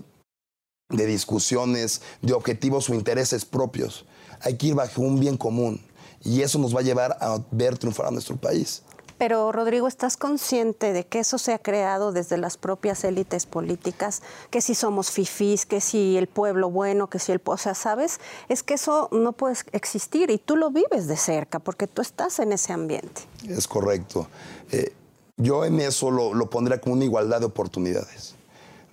de 0.89 1.07
discusiones, 1.07 2.01
de 2.23 2.33
objetivos 2.33 2.89
o 2.89 2.95
intereses 2.95 3.45
propios. 3.45 4.07
Hay 4.41 4.57
que 4.57 4.69
ir 4.69 4.75
bajo 4.75 5.03
un 5.03 5.21
bien 5.21 5.37
común. 5.37 5.81
Y 6.25 6.41
eso 6.41 6.59
nos 6.59 6.75
va 6.75 6.81
a 6.81 6.85
llevar 6.85 7.19
a 7.21 7.39
ver 7.51 7.77
triunfar 7.77 8.07
a 8.07 8.11
nuestro 8.11 8.37
país. 8.37 8.83
Pero 9.23 9.53
Rodrigo, 9.53 9.87
¿estás 9.87 10.17
consciente 10.17 10.93
de 10.93 11.07
que 11.07 11.21
eso 11.21 11.39
se 11.39 11.53
ha 11.53 11.61
creado 11.61 12.11
desde 12.11 12.39
las 12.39 12.57
propias 12.57 13.05
élites 13.05 13.47
políticas? 13.47 14.21
Que 14.51 14.61
si 14.61 14.75
somos 14.75 15.13
fifís, 15.13 15.65
que 15.65 15.81
si 15.81 16.17
el 16.17 16.27
pueblo 16.27 16.73
bueno, 16.73 17.07
que 17.07 17.21
si 17.21 17.31
el... 17.31 17.41
O 17.45 17.57
sea, 17.57 17.77
¿sabes? 17.77 18.19
Es 18.49 18.65
que 18.65 18.75
eso 18.75 19.09
no 19.13 19.31
puede 19.31 19.55
existir 19.71 20.29
y 20.33 20.39
tú 20.39 20.57
lo 20.57 20.73
vives 20.73 21.07
de 21.07 21.17
cerca 21.17 21.61
porque 21.61 21.87
tú 21.87 22.03
estás 22.03 22.41
en 22.41 22.51
ese 22.51 22.73
ambiente. 22.73 23.23
Es 23.47 23.69
correcto. 23.69 24.27
Eh, 24.73 24.93
yo 25.37 25.65
en 25.65 25.79
eso 25.79 26.11
lo, 26.11 26.35
lo, 26.35 26.51
pondría 26.51 26.81
como 26.81 26.97
una 26.97 27.05
igualdad 27.05 27.39
de 27.39 27.47
oportunidades. 27.47 28.35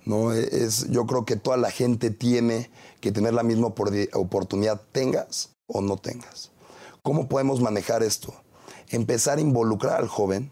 ¿no? 0.04 0.32
Es, 0.32 0.88
yo 0.90 1.06
creo 1.06 1.24
que 1.24 1.34
toda 1.34 1.56
la 1.56 1.72
gente 1.72 2.12
tiene 2.12 2.70
que 3.00 3.10
tener 3.10 3.34
la 3.34 3.42
misma 3.42 3.66
oportunidad, 3.66 4.80
tengas 4.92 5.50
o 5.66 5.80
no 5.80 5.96
tengas. 5.96 6.52
¿Cómo 7.02 7.28
podemos 7.28 7.60
manejar 7.60 8.04
esto? 8.04 8.32
Empezar 8.90 9.38
a 9.38 9.40
involucrar 9.40 10.00
al 10.00 10.08
joven, 10.08 10.50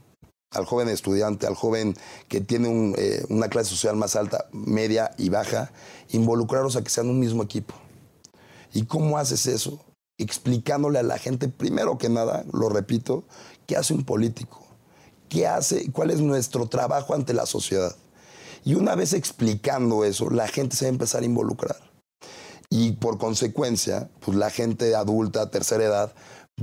al 0.51 0.65
joven 0.65 0.89
estudiante, 0.89 1.47
al 1.47 1.55
joven 1.55 1.95
que 2.29 2.41
tiene 2.41 2.95
eh, 2.97 3.25
una 3.29 3.49
clase 3.49 3.71
social 3.71 3.97
más 3.97 4.17
alta, 4.17 4.47
media 4.53 5.11
y 5.19 5.29
baja, 5.29 5.73
involucrarlos 6.11 6.77
a 6.77 6.83
que 6.83 6.91
sean 6.91 7.11
un 7.11 7.21
mismo 7.21 7.43
equipo. 7.43 7.75
¿Y 8.73 8.87
cómo 8.87 9.19
haces 9.19 9.47
eso? 9.47 9.85
Explicándole 10.19 10.99
a 10.99 11.03
la 11.03 11.19
gente, 11.19 11.49
primero 11.49 11.99
que 11.99 12.09
nada, 12.09 12.45
lo 12.53 12.69
repito, 12.69 13.25
qué 13.67 13.77
hace 13.77 13.95
un 13.95 14.05
político, 14.05 14.67
qué 15.29 15.47
hace, 15.47 15.91
cuál 15.93 16.11
es 16.11 16.21
nuestro 16.21 16.67
trabajo 16.67 17.15
ante 17.15 17.35
la 17.35 17.47
sociedad. 17.47 17.95
Y 18.65 18.75
una 18.75 18.95
vez 18.95 19.13
explicando 19.13 20.05
eso, 20.05 20.31
la 20.31 20.49
gente 20.49 20.77
se 20.77 20.87
va 20.87 20.89
a 20.89 20.93
empezar 20.93 21.23
a 21.23 21.27
involucrar. 21.27 21.77
Y 22.71 22.93
por 22.93 23.19
consecuencia, 23.19 24.11
pues 24.21 24.37
la 24.37 24.51
gente 24.51 24.95
adulta, 24.95 25.51
tercera 25.51 25.85
edad, 25.85 26.13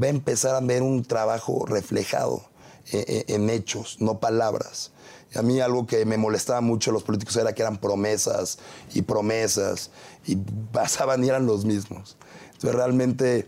va 0.01 0.07
a 0.07 0.09
empezar 0.09 0.55
a 0.55 0.59
ver 0.59 0.81
un 0.81 1.03
trabajo 1.03 1.65
reflejado 1.65 2.43
eh, 2.91 3.03
eh, 3.07 3.25
en, 3.29 3.49
hechos, 3.49 3.97
no 3.99 4.19
palabras. 4.19 4.91
A 5.33 5.41
mí 5.41 5.59
algo 5.59 5.85
que 5.85 6.05
me 6.05 6.17
molestaba 6.17 6.61
mucho 6.61 6.91
a 6.91 6.93
los 6.93 7.03
políticos 7.03 7.35
era 7.35 7.53
que 7.53 7.61
eran 7.61 7.77
promesas 7.77 8.59
y 8.93 9.01
promesas 9.01 9.91
y 10.25 10.35
pasaban 10.71 11.23
y 11.23 11.29
eran 11.29 11.45
los 11.45 11.65
mismos. 11.65 12.17
Entonces 12.53 12.75
realmente 12.75 13.47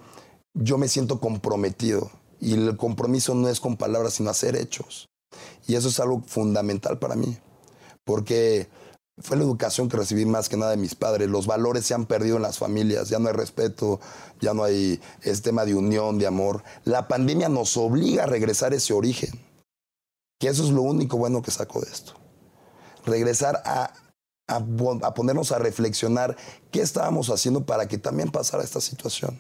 yo 0.54 0.77
me 0.77 0.88
siento 0.88 1.20
comprometido 1.20 2.12
y 2.39 2.54
el 2.54 2.77
compromiso 2.77 3.36
no 3.36 3.48
es 3.50 3.60
con 3.60 3.77
palabras 3.77 4.16
sino 4.16 4.30
hacer 4.30 4.56
hechos. 4.56 5.08
Y 5.68 5.75
eso 5.75 5.89
es 5.89 6.00
algo 6.00 6.24
fundamental 6.25 6.98
para 6.98 7.16
mí, 7.16 7.38
porque 8.06 8.70
fue 9.19 9.38
la 9.38 9.43
educación 9.43 9.89
que 9.89 9.97
recibí 9.97 10.25
más 10.25 10.47
que 10.47 10.57
nada 10.57 10.71
de 10.71 10.77
mis 10.77 10.95
padres. 10.95 11.27
Los 11.27 11.47
valores 11.47 11.86
se 11.86 11.93
han 11.93 12.05
perdido 12.05 12.38
en 12.38 12.43
las 12.43 12.59
familias, 12.59 13.09
ya 13.09 13.19
no 13.19 13.27
hay 13.27 13.33
respeto, 13.33 14.00
ya 14.39 14.53
no 14.53 14.63
hay 14.63 15.01
ese 15.21 15.41
tema 15.41 15.65
de 15.65 15.75
unión, 15.75 16.19
de 16.19 16.27
amor. 16.27 16.63
La 16.86 17.07
pandemia 17.07 17.50
nos 17.50 17.75
obliga 17.77 18.24
a 18.24 18.27
regresar 18.27 18.74
a 18.74 18.75
ese 18.75 18.93
origen, 18.93 19.31
que 20.39 20.47
eso 20.47 20.63
es 20.63 20.69
lo 20.69 20.83
único 20.83 21.17
bueno 21.17 21.41
que 21.41 21.51
saco 21.51 21.81
de 21.81 21.91
esto. 21.91 22.13
Regresar 23.05 23.62
a, 23.65 23.93
a 24.47 25.13
ponernos 25.13 25.51
a 25.51 25.57
reflexionar 25.57 26.38
qué 26.71 26.81
estábamos 26.81 27.29
haciendo 27.29 27.65
para 27.65 27.88
que 27.88 27.97
también 27.97 28.29
pasara 28.29 28.63
esta 28.63 28.81
situación. 28.81 29.39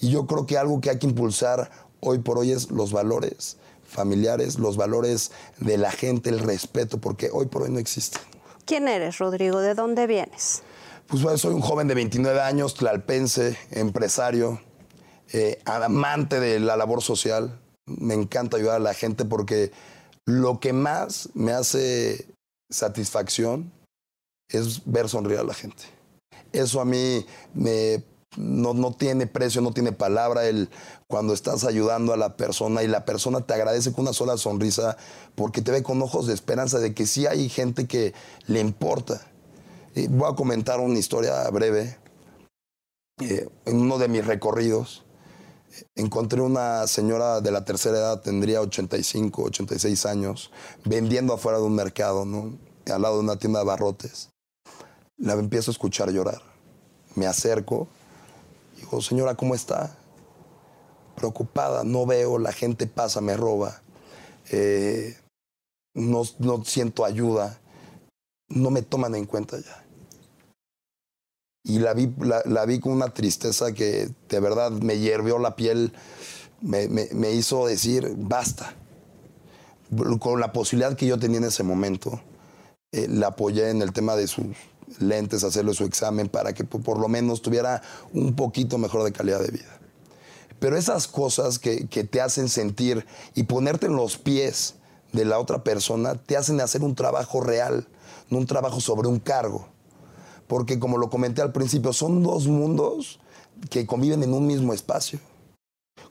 Y 0.00 0.10
yo 0.10 0.26
creo 0.26 0.46
que 0.46 0.58
algo 0.58 0.80
que 0.80 0.90
hay 0.90 0.98
que 0.98 1.06
impulsar 1.06 1.70
hoy 2.00 2.18
por 2.18 2.38
hoy 2.38 2.52
es 2.52 2.70
los 2.70 2.92
valores 2.92 3.58
familiares, 3.88 4.58
los 4.58 4.76
valores 4.76 5.30
de 5.58 5.78
la 5.78 5.90
gente, 5.90 6.30
el 6.30 6.40
respeto, 6.40 6.98
porque 6.98 7.30
hoy 7.32 7.46
por 7.46 7.62
hoy 7.62 7.70
no 7.70 7.78
existen. 7.78 8.20
¿Quién 8.68 8.86
eres, 8.86 9.16
Rodrigo? 9.16 9.60
¿De 9.62 9.72
dónde 9.72 10.06
vienes? 10.06 10.62
Pues 11.06 11.22
bueno, 11.22 11.38
soy 11.38 11.54
un 11.54 11.62
joven 11.62 11.88
de 11.88 11.94
29 11.94 12.38
años, 12.38 12.74
tlalpense, 12.74 13.56
empresario, 13.70 14.60
eh, 15.32 15.58
amante 15.64 16.38
de 16.38 16.60
la 16.60 16.76
labor 16.76 17.02
social. 17.02 17.58
Me 17.86 18.12
encanta 18.12 18.58
ayudar 18.58 18.76
a 18.76 18.80
la 18.80 18.92
gente 18.92 19.24
porque 19.24 19.72
lo 20.26 20.60
que 20.60 20.74
más 20.74 21.30
me 21.32 21.52
hace 21.52 22.26
satisfacción 22.70 23.72
es 24.50 24.82
ver 24.84 25.08
sonreír 25.08 25.40
a 25.40 25.44
la 25.44 25.54
gente. 25.54 25.84
Eso 26.52 26.82
a 26.82 26.84
mí 26.84 27.24
me, 27.54 28.04
no, 28.38 28.72
no, 28.72 28.92
tiene 28.92 29.26
precio, 29.26 29.60
no 29.60 29.72
tiene 29.72 29.92
palabra. 29.92 30.46
El, 30.46 30.70
cuando 31.06 31.34
estás 31.34 31.64
ayudando 31.64 32.12
a 32.12 32.16
la 32.16 32.36
persona 32.36 32.82
y 32.82 32.88
la 32.88 33.04
persona 33.04 33.40
te 33.40 33.54
agradece 33.54 33.92
con 33.92 34.02
una 34.02 34.12
sola 34.12 34.36
sonrisa 34.36 34.96
porque 35.34 35.60
te 35.60 35.72
ve 35.72 35.82
con 35.82 36.00
ojos 36.00 36.26
de 36.26 36.34
esperanza 36.34 36.78
de 36.78 36.94
que 36.94 37.06
sí 37.06 37.26
hay 37.26 37.48
gente 37.48 37.86
que 37.86 38.14
le 38.46 38.60
importa. 38.60 39.20
voy 40.10 40.30
a 40.30 40.36
comentar 40.36 40.80
una 40.80 40.98
historia 40.98 41.48
breve. 41.50 41.98
Eh, 43.20 43.48
en 43.64 43.80
uno 43.80 43.98
de 43.98 44.06
mis 44.06 44.24
recorridos 44.24 45.04
encontré 45.94 46.40
una 46.40 46.86
señora 46.86 47.40
de 47.40 47.50
la 47.50 47.64
tercera 47.64 47.98
edad, 47.98 48.20
tendría 48.22 48.60
85, 48.60 49.42
86 49.42 50.06
años, 50.06 50.50
vendiendo 50.84 51.34
afuera 51.34 51.58
de 51.58 51.64
un 51.64 51.74
mercado, 51.74 52.22
al 52.22 53.02
lado 53.02 53.16
de 53.16 53.20
una 53.20 53.36
tienda 53.36 53.60
de 53.60 53.66
barrotes. 53.66 54.30
La 55.16 55.34
empiezo 55.34 55.70
a 55.70 55.72
escuchar 55.72 56.10
llorar. 56.10 56.40
Me 57.16 57.26
acerco. 57.26 57.88
Digo, 58.80 59.02
señora, 59.02 59.34
¿cómo 59.34 59.54
está? 59.54 59.98
preocupada, 61.18 61.84
no 61.84 62.06
veo, 62.06 62.38
la 62.38 62.52
gente 62.52 62.86
pasa, 62.86 63.20
me 63.20 63.36
roba, 63.36 63.82
eh, 64.50 65.16
no, 65.94 66.24
siento 66.64 67.04
ayuda, 67.04 67.58
no 68.48 68.70
me 68.70 68.82
toman 68.82 69.14
en 69.14 69.26
cuenta 69.26 69.58
ya. 69.58 69.84
Y 71.64 71.80
la 71.80 71.92
vi, 71.92 72.10
la, 72.20 72.64
vi 72.64 72.80
con 72.80 72.92
una 72.92 73.12
tristeza 73.12 73.72
que 73.72 74.08
de 74.28 74.40
verdad 74.40 74.70
me 74.70 74.98
hiervió 74.98 75.38
la 75.38 75.54
piel, 75.54 75.92
me, 76.62 77.32
hizo 77.32 77.66
decir, 77.66 78.14
basta. 78.16 78.74
Con 80.20 80.40
la 80.40 80.52
posibilidad 80.52 80.96
que 80.96 81.06
yo 81.06 81.18
tenía 81.18 81.38
en 81.38 81.44
ese 81.44 81.62
momento, 81.62 82.20
eh, 82.92 83.06
la 83.08 83.28
apoyé 83.28 83.70
en 83.70 83.82
el 83.82 83.92
tema 83.92 84.16
de 84.16 84.28
sus 84.28 84.46
lentes, 84.98 85.44
hacerle 85.44 85.74
su 85.74 85.84
examen 85.84 86.28
para 86.28 86.52
que 86.52 86.64
por 86.64 86.98
lo 86.98 87.08
menos 87.08 87.42
tuviera 87.42 87.82
un 88.12 88.34
poquito 88.34 88.78
mejor 88.78 89.04
de 89.04 89.12
calidad 89.12 89.40
de 89.40 89.50
vida. 89.50 89.78
Pero 90.58 90.76
esas 90.76 91.06
cosas 91.06 91.58
que, 91.58 91.84
te 91.86 92.20
hacen 92.20 92.48
sentir 92.48 93.06
y 93.34 93.44
ponerte 93.44 93.86
en 93.86 93.96
los 93.96 94.18
pies 94.18 94.74
de 95.12 95.24
la 95.24 95.38
otra 95.38 95.62
persona 95.62 96.16
te 96.16 96.36
hacen 96.36 96.60
hacer 96.60 96.82
un 96.82 96.94
trabajo 96.94 97.40
real, 97.40 97.86
no 98.28 98.38
un 98.38 98.46
trabajo 98.46 98.80
sobre 98.80 99.08
un 99.08 99.20
cargo. 99.20 99.68
Porque 100.46 100.78
como 100.78 100.98
lo 100.98 101.10
comenté 101.10 101.42
al 101.42 101.52
principio, 101.52 101.92
son 101.92 102.22
dos 102.22 102.46
mundos 102.46 103.20
que 103.70 103.86
conviven 103.86 104.22
en 104.22 104.32
un 104.32 104.46
mismo 104.46 104.72
espacio. 104.72 105.20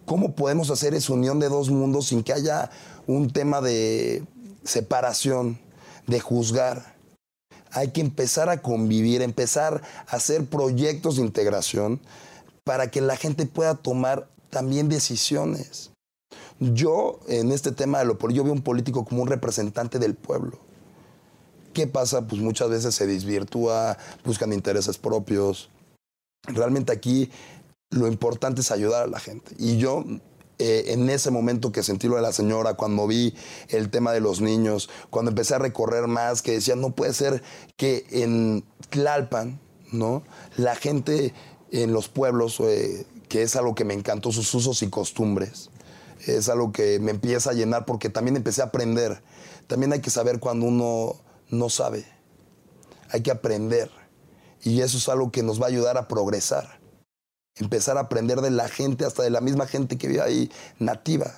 ¿Cómo 0.05 0.35
podemos 0.35 0.69
hacer 0.69 0.93
esa 0.93 1.13
unión 1.13 1.39
de 1.39 1.49
dos 1.49 1.69
mundos 1.69 2.07
sin 2.07 2.23
que 2.23 2.33
haya 2.33 2.69
un 3.07 3.29
tema 3.29 3.61
de 3.61 4.23
separación, 4.63 5.59
de 6.05 6.19
juzgar? 6.19 6.96
Hay 7.71 7.91
que 7.91 8.01
empezar 8.01 8.49
a 8.49 8.61
convivir, 8.61 9.21
empezar 9.21 9.81
a 10.07 10.15
hacer 10.15 10.45
proyectos 10.45 11.17
de 11.17 11.23
integración 11.23 11.99
para 12.63 12.91
que 12.91 13.01
la 13.01 13.15
gente 13.15 13.45
pueda 13.45 13.75
tomar 13.75 14.29
también 14.49 14.89
decisiones. 14.89 15.91
Yo, 16.59 17.19
en 17.27 17.51
este 17.51 17.71
tema 17.71 17.99
de 17.99 18.05
lo 18.05 18.17
político, 18.17 18.37
yo 18.37 18.43
veo 18.45 18.53
un 18.53 18.63
político 18.63 19.05
como 19.05 19.21
un 19.21 19.27
representante 19.27 19.99
del 19.99 20.15
pueblo. 20.15 20.59
¿Qué 21.73 21.85
pasa? 21.85 22.27
Pues 22.27 22.41
muchas 22.41 22.69
veces 22.69 22.95
se 22.95 23.05
desvirtúa, 23.05 23.97
buscan 24.25 24.51
intereses 24.51 24.97
propios. 24.97 25.69
Realmente 26.47 26.91
aquí 26.91 27.29
lo 27.91 28.07
importante 28.07 28.61
es 28.61 28.71
ayudar 28.71 29.03
a 29.03 29.07
la 29.07 29.19
gente. 29.19 29.55
Y 29.59 29.77
yo, 29.77 30.03
eh, 30.59 30.85
en 30.87 31.09
ese 31.09 31.29
momento 31.29 31.71
que 31.71 31.83
sentí 31.83 32.07
lo 32.07 32.15
de 32.15 32.21
la 32.21 32.33
señora, 32.33 32.73
cuando 32.73 33.05
vi 33.05 33.35
el 33.69 33.89
tema 33.89 34.11
de 34.11 34.21
los 34.21 34.41
niños, 34.41 34.89
cuando 35.09 35.29
empecé 35.29 35.55
a 35.55 35.59
recorrer 35.59 36.07
más, 36.07 36.41
que 36.41 36.53
decía, 36.53 36.75
no 36.75 36.95
puede 36.95 37.13
ser 37.13 37.43
que 37.75 38.05
en 38.09 38.63
Tlalpan, 38.89 39.59
¿no? 39.91 40.23
La 40.55 40.75
gente 40.75 41.33
en 41.71 41.93
los 41.93 42.07
pueblos 42.07 42.59
eh, 42.61 43.05
que 43.29 43.43
es 43.43 43.55
algo 43.55 43.75
que 43.75 43.85
me 43.85 43.93
encantó, 43.93 44.31
sus 44.31 44.53
usos 44.53 44.81
y 44.81 44.89
costumbres. 44.89 45.69
Es 46.25 46.49
algo 46.49 46.71
que 46.71 46.99
me 46.99 47.11
empieza 47.11 47.51
a 47.51 47.53
llenar 47.53 47.85
porque 47.85 48.09
también 48.09 48.35
empecé 48.35 48.61
a 48.61 48.65
aprender. 48.65 49.21
También 49.67 49.93
hay 49.93 50.01
que 50.01 50.09
saber 50.09 50.39
cuando 50.39 50.65
uno 50.65 51.15
no 51.49 51.69
sabe. 51.69 52.05
Hay 53.11 53.21
que 53.21 53.31
aprender. 53.31 53.91
Y 54.63 54.81
eso 54.81 54.97
es 54.97 55.07
algo 55.07 55.31
que 55.31 55.43
nos 55.43 55.61
va 55.61 55.65
a 55.65 55.69
ayudar 55.69 55.97
a 55.97 56.07
progresar. 56.07 56.79
Empezar 57.59 57.97
a 57.97 58.01
aprender 58.01 58.41
de 58.41 58.51
la 58.51 58.67
gente, 58.67 59.05
hasta 59.05 59.23
de 59.23 59.29
la 59.29 59.41
misma 59.41 59.67
gente 59.67 59.97
que 59.97 60.07
vive 60.07 60.21
ahí 60.21 60.51
nativa. 60.79 61.33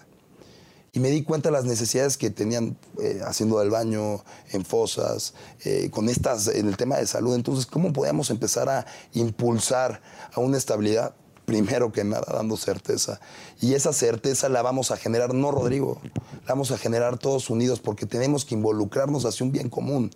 Y 0.92 1.00
me 1.00 1.10
di 1.12 1.24
cuenta 1.24 1.50
de 1.50 1.54
las 1.54 1.66
necesidades 1.66 2.18
que 2.18 2.30
tenían 2.30 2.78
eh, 3.00 3.22
haciendo 3.24 3.60
del 3.60 3.70
baño, 3.70 4.24
en 4.52 4.66
fosas, 4.66 5.36
eh, 5.64 5.90
con 5.92 6.10
estas, 6.10 6.48
en 6.48 6.68
el 6.68 6.78
tema 6.78 6.98
de 6.98 7.06
salud. 7.06 7.36
Entonces, 7.36 7.66
¿cómo 7.66 7.94
podíamos 7.94 8.32
empezar 8.32 8.70
a 8.70 8.86
impulsar 9.14 10.02
a 10.34 10.40
una 10.40 10.58
estabilidad? 10.58 11.14
primero 11.50 11.92
que 11.92 12.04
nada, 12.04 12.28
dando 12.32 12.58
certeza. 12.58 13.20
Y 13.60 13.74
esa 13.74 13.92
certeza 13.92 14.50
la 14.50 14.62
vamos 14.62 14.92
a 14.92 14.98
generar, 14.98 15.34
no 15.34 15.50
Rodrigo, 15.50 16.00
la 16.46 16.50
vamos 16.50 16.70
a 16.70 16.78
generar 16.78 17.18
todos 17.18 17.50
unidos 17.50 17.80
porque 17.80 18.06
tenemos 18.06 18.46
que 18.46 18.54
involucrarnos 18.54 19.26
hacia 19.26 19.48
un 19.48 19.52
bien 19.52 19.68
común 19.68 20.12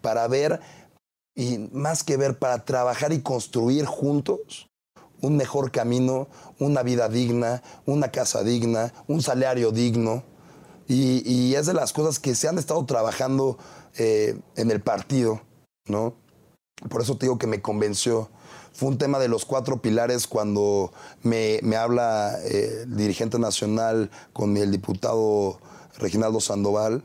para 0.00 0.28
ver, 0.28 0.60
y 1.34 1.58
más 1.72 2.04
que 2.04 2.16
ver, 2.16 2.38
para 2.38 2.64
trabajar 2.64 3.12
y 3.12 3.20
construir 3.20 3.84
juntos 3.84 4.69
un 5.22 5.36
mejor 5.36 5.70
camino, 5.70 6.28
una 6.58 6.82
vida 6.82 7.08
digna, 7.08 7.62
una 7.86 8.10
casa 8.10 8.42
digna, 8.42 8.92
un 9.06 9.22
salario 9.22 9.70
digno. 9.72 10.24
Y, 10.88 11.54
es 11.54 11.66
de 11.66 11.74
las 11.74 11.92
cosas 11.92 12.18
que 12.18 12.34
se 12.34 12.48
han 12.48 12.58
estado 12.58 12.84
trabajando 12.84 13.58
eh, 13.96 14.40
en 14.56 14.72
el 14.72 14.80
partido, 14.80 15.40
¿no? 15.86 16.14
Por 16.88 17.02
eso 17.02 17.16
te 17.16 17.26
digo 17.26 17.38
que 17.38 17.46
me 17.46 17.62
convenció 17.62 18.28
fue 18.72 18.88
un 18.88 18.98
tema 18.98 19.18
de 19.18 19.28
los 19.28 19.44
cuatro 19.44 19.82
pilares 19.82 20.26
cuando 20.26 20.92
me, 21.22 21.60
habla 21.76 22.38
eh, 22.44 22.84
el 22.84 22.96
dirigente 22.96 23.38
nacional 23.38 24.10
con 24.32 24.56
el 24.56 24.70
diputado 24.70 25.60
Reginaldo 25.98 26.40
Sandoval. 26.40 27.02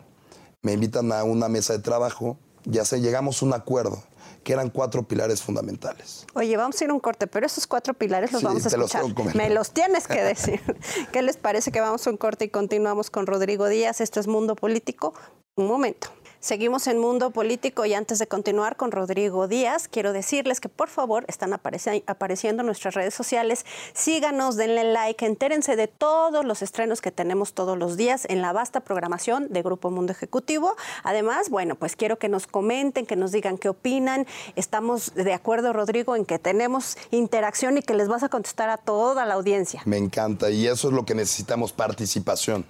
Me 0.61 0.73
invitan 0.73 1.11
a 1.11 1.23
una 1.23 1.49
mesa 1.49 1.73
de 1.73 1.79
trabajo, 1.79 2.37
ya 2.63 2.85
sé, 2.85 3.01
llegamos 3.01 3.41
a 3.41 3.45
un 3.45 3.53
acuerdo. 3.53 4.01
Que 4.45 4.53
eran 4.53 4.69
cuatro 4.69 5.01
pilares 5.03 5.41
fundamentales. 5.41 6.27
Oye, 6.35 6.55
vamos 6.55 6.79
a 6.79 6.83
ir 6.83 6.91
a 6.91 6.93
un 6.93 6.99
corte, 6.99 7.25
pero 7.25 7.47
esos 7.47 7.65
cuatro 7.65 7.95
pilares 7.95 8.31
los 8.31 8.43
vamos 8.43 8.63
a 8.63 8.69
escuchar. 8.69 9.03
Me 9.35 9.49
los 9.49 9.71
tienes 9.71 10.07
que 10.07 10.21
decir. 10.21 10.61
¿Qué 11.11 11.23
les 11.23 11.35
parece 11.35 11.71
que 11.71 11.81
vamos 11.81 12.05
a 12.05 12.11
un 12.11 12.17
corte 12.17 12.45
y 12.45 12.49
continuamos 12.49 13.09
con 13.09 13.25
Rodrigo 13.25 13.67
Díaz? 13.67 14.01
Esto 14.01 14.19
es 14.19 14.27
Mundo 14.27 14.55
Político. 14.55 15.15
Un 15.55 15.67
momento. 15.67 16.09
Seguimos 16.45 16.85
en 16.85 16.99
Mundo 16.99 17.31
Político 17.31 17.87
y 17.87 17.95
antes 17.95 18.19
de 18.19 18.27
continuar 18.27 18.75
con 18.75 18.91
Rodrigo 18.91 19.47
Díaz, 19.47 19.87
quiero 19.87 20.13
decirles 20.13 20.59
que 20.59 20.69
por 20.69 20.89
favor 20.89 21.25
están 21.27 21.53
apareciendo 21.53 22.61
en 22.61 22.67
nuestras 22.67 22.93
redes 22.93 23.15
sociales. 23.15 23.65
Síganos, 23.95 24.55
denle 24.55 24.83
like, 24.83 25.25
entérense 25.25 25.75
de 25.75 25.87
todos 25.87 26.45
los 26.45 26.61
estrenos 26.61 27.01
que 27.01 27.09
tenemos 27.09 27.53
todos 27.53 27.79
los 27.79 27.97
días 27.97 28.27
en 28.29 28.43
la 28.43 28.53
vasta 28.53 28.81
programación 28.81 29.51
de 29.51 29.63
Grupo 29.63 29.89
Mundo 29.89 30.11
Ejecutivo. 30.11 30.75
Además, 31.01 31.49
bueno, 31.49 31.73
pues 31.73 31.95
quiero 31.95 32.19
que 32.19 32.29
nos 32.29 32.45
comenten, 32.45 33.07
que 33.07 33.15
nos 33.15 33.31
digan 33.31 33.57
qué 33.57 33.69
opinan. 33.69 34.27
Estamos 34.55 35.15
de 35.15 35.33
acuerdo, 35.33 35.73
Rodrigo, 35.73 36.15
en 36.15 36.25
que 36.25 36.37
tenemos 36.37 36.95
interacción 37.09 37.79
y 37.79 37.81
que 37.81 37.95
les 37.95 38.07
vas 38.07 38.21
a 38.21 38.29
contestar 38.29 38.69
a 38.69 38.77
toda 38.77 39.25
la 39.25 39.33
audiencia. 39.33 39.81
Me 39.85 39.97
encanta 39.97 40.51
y 40.51 40.67
eso 40.67 40.89
es 40.89 40.93
lo 40.93 41.05
que 41.07 41.15
necesitamos, 41.15 41.73
participación. 41.73 42.67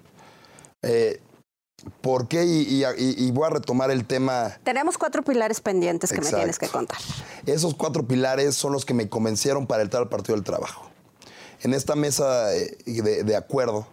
Eh, 0.81 1.19
¿Por 2.01 2.27
qué? 2.27 2.45
Y, 2.45 3.31
voy 3.31 3.45
a 3.45 3.49
retomar 3.49 3.91
el 3.91 4.05
tema. 4.05 4.57
Tenemos 4.63 4.97
cuatro 4.97 5.23
pilares 5.23 5.59
pendientes 5.61 6.11
que 6.11 6.21
me 6.21 6.31
tienes 6.31 6.59
que 6.59 6.67
contar. 6.67 6.97
Esos 7.45 7.75
cuatro 7.75 8.05
pilares 8.07 8.55
son 8.55 8.73
los 8.73 8.85
que 8.85 8.93
me 8.93 9.09
convencieron 9.09 9.67
para 9.67 9.83
entrar 9.83 10.03
al 10.03 10.09
Partido 10.09 10.35
del 10.35 10.43
Trabajo. 10.43 10.89
En 11.61 11.73
esta 11.73 11.95
mesa 11.95 12.55
eh, 12.55 12.77
de, 12.85 13.35
acuerdo 13.35 13.87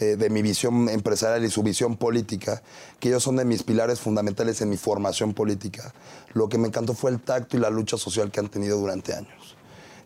eh, 0.00 0.16
de 0.16 0.30
mi 0.30 0.42
visión 0.42 0.88
empresarial 0.88 1.44
y 1.44 1.50
su 1.50 1.62
visión 1.62 1.96
política, 1.96 2.62
que 2.98 3.08
ellos 3.08 3.22
son 3.22 3.36
de 3.36 3.44
mis 3.44 3.62
pilares 3.62 4.00
fundamentales 4.00 4.60
en 4.60 4.70
mi 4.70 4.76
formación 4.76 5.34
política, 5.34 5.94
lo 6.32 6.48
que 6.48 6.58
me 6.58 6.68
encantó 6.68 6.94
fue 6.94 7.10
el 7.10 7.20
tacto 7.20 7.56
y 7.56 7.60
la 7.60 7.70
lucha 7.70 7.96
social 7.96 8.30
que 8.30 8.40
han 8.40 8.48
tenido 8.48 8.78
durante 8.78 9.14
años. 9.14 9.56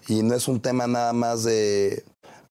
Y 0.08 0.22
no 0.22 0.34
es 0.34 0.46
un 0.46 0.60
tema 0.60 0.86
nada 0.86 1.12
más 1.12 1.42
de, 1.44 2.04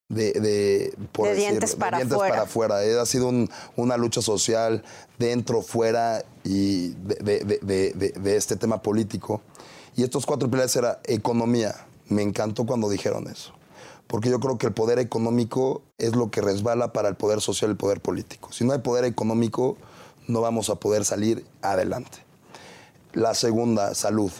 de, 0.08 0.92
dientes, 1.34 1.74
para, 1.74 1.98
afuera. 2.42 2.78
Ha 3.00 3.06
sido 3.06 3.32
una 3.76 3.96
lucha 3.96 4.22
social 4.22 4.84
dentro, 5.18 5.62
fuera 5.62 6.24
y 6.44 6.90
de, 6.90 8.36
este 8.36 8.56
tema 8.56 8.82
político. 8.82 9.42
Y 9.96 10.02
estos 10.02 10.26
cuatro 10.26 10.50
pilares 10.50 10.76
era 10.76 11.00
economía. 11.04 11.74
Me 12.08 12.22
encantó 12.22 12.66
cuando 12.66 12.88
dijeron 12.88 13.28
eso. 13.28 13.52
Porque 14.06 14.30
yo 14.30 14.38
creo 14.38 14.56
que 14.58 14.68
el 14.68 14.72
poder 14.72 15.00
económico 15.00 15.82
es 15.98 16.14
lo 16.14 16.30
que 16.30 16.40
resbala 16.40 16.92
para 16.92 17.08
el 17.08 17.16
poder 17.16 17.40
social 17.40 17.70
y 17.70 17.72
el 17.72 17.76
poder 17.76 18.00
político. 18.00 18.52
Si 18.52 18.64
no 18.64 18.72
hay 18.72 18.78
poder 18.78 19.04
económico, 19.04 19.76
no 20.28 20.40
vamos 20.40 20.70
a 20.70 20.76
poder 20.76 21.04
salir 21.04 21.44
adelante. 21.62 22.18
La 23.12 23.34
segunda, 23.34 23.94
salud 23.94 24.30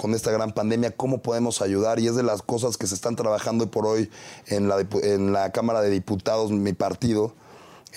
con 0.00 0.14
esta 0.14 0.30
gran 0.30 0.52
pandemia, 0.52 0.92
cómo 0.92 1.18
podemos 1.18 1.60
ayudar 1.60 2.00
y 2.00 2.06
es 2.06 2.14
de 2.14 2.22
las 2.22 2.40
cosas 2.40 2.78
que 2.78 2.86
se 2.86 2.94
están 2.94 3.16
trabajando 3.16 3.64
hoy 3.64 3.70
por 3.70 3.84
hoy 3.84 4.10
en 4.46 4.66
la, 4.66 4.80
en 5.02 5.34
la 5.34 5.52
Cámara 5.52 5.82
de 5.82 5.90
Diputados, 5.90 6.52
mi 6.52 6.72
partido, 6.72 7.34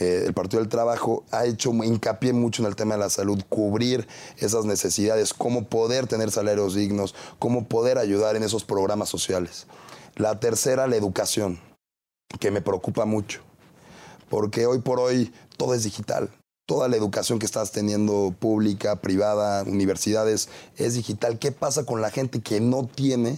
eh, 0.02 0.24
el 0.26 0.34
Partido 0.34 0.60
del 0.60 0.68
Trabajo, 0.68 1.24
ha 1.32 1.46
hecho 1.46 1.72
hincapié 1.72 2.34
mucho 2.34 2.62
en 2.62 2.68
el 2.68 2.76
tema 2.76 2.96
de 2.96 3.00
la 3.00 3.10
salud, 3.10 3.42
cubrir 3.48 4.06
esas 4.38 4.66
necesidades, 4.66 5.34
cómo 5.34 5.64
poder 5.64 6.06
tener 6.08 6.30
salarios 6.30 6.76
dignos, 6.76 7.16
cómo 7.40 7.70
poder 7.70 7.98
ayudar 7.98 8.36
en 8.36 8.44
esos 8.44 8.66
programas 8.66 9.08
sociales. 9.08 9.66
La 10.16 10.42
tercera, 10.42 10.88
la 10.88 10.98
educación, 10.98 11.58
que 12.38 12.52
me 12.52 12.62
preocupa 12.62 13.06
mucho, 13.06 13.40
porque 14.30 14.66
hoy 14.66 14.80
por 14.80 15.00
hoy 15.00 15.32
todo 15.56 15.74
es 15.74 15.86
digital 15.86 16.30
toda 16.74 16.88
la 16.88 16.96
educación 16.96 17.38
que 17.38 17.46
estás 17.46 17.72
teniendo 17.72 18.34
pública, 18.39 18.96
privada, 18.96 19.62
universidades, 19.62 20.50
es 20.75 20.96
digital. 20.96 21.38
¿Qué 21.38 21.51
pasa 21.51 21.86
con 21.86 22.01
la 22.01 22.10
gente 22.10 22.42
que 22.42 22.60
no 22.60 22.88
tiene 22.88 23.38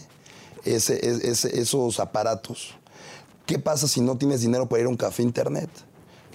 esos 0.63 2.00
aparatos? 2.00 2.75
¿Qué 3.46 3.60
pasa 3.60 3.89
si 3.89 4.00
no 4.00 4.18
tienes 4.18 4.39
dinero 4.39 4.70
para 4.70 4.84
ir 4.84 4.86
a 4.86 4.89
un 4.89 4.96
café 4.96 5.22
internet? 5.22 5.70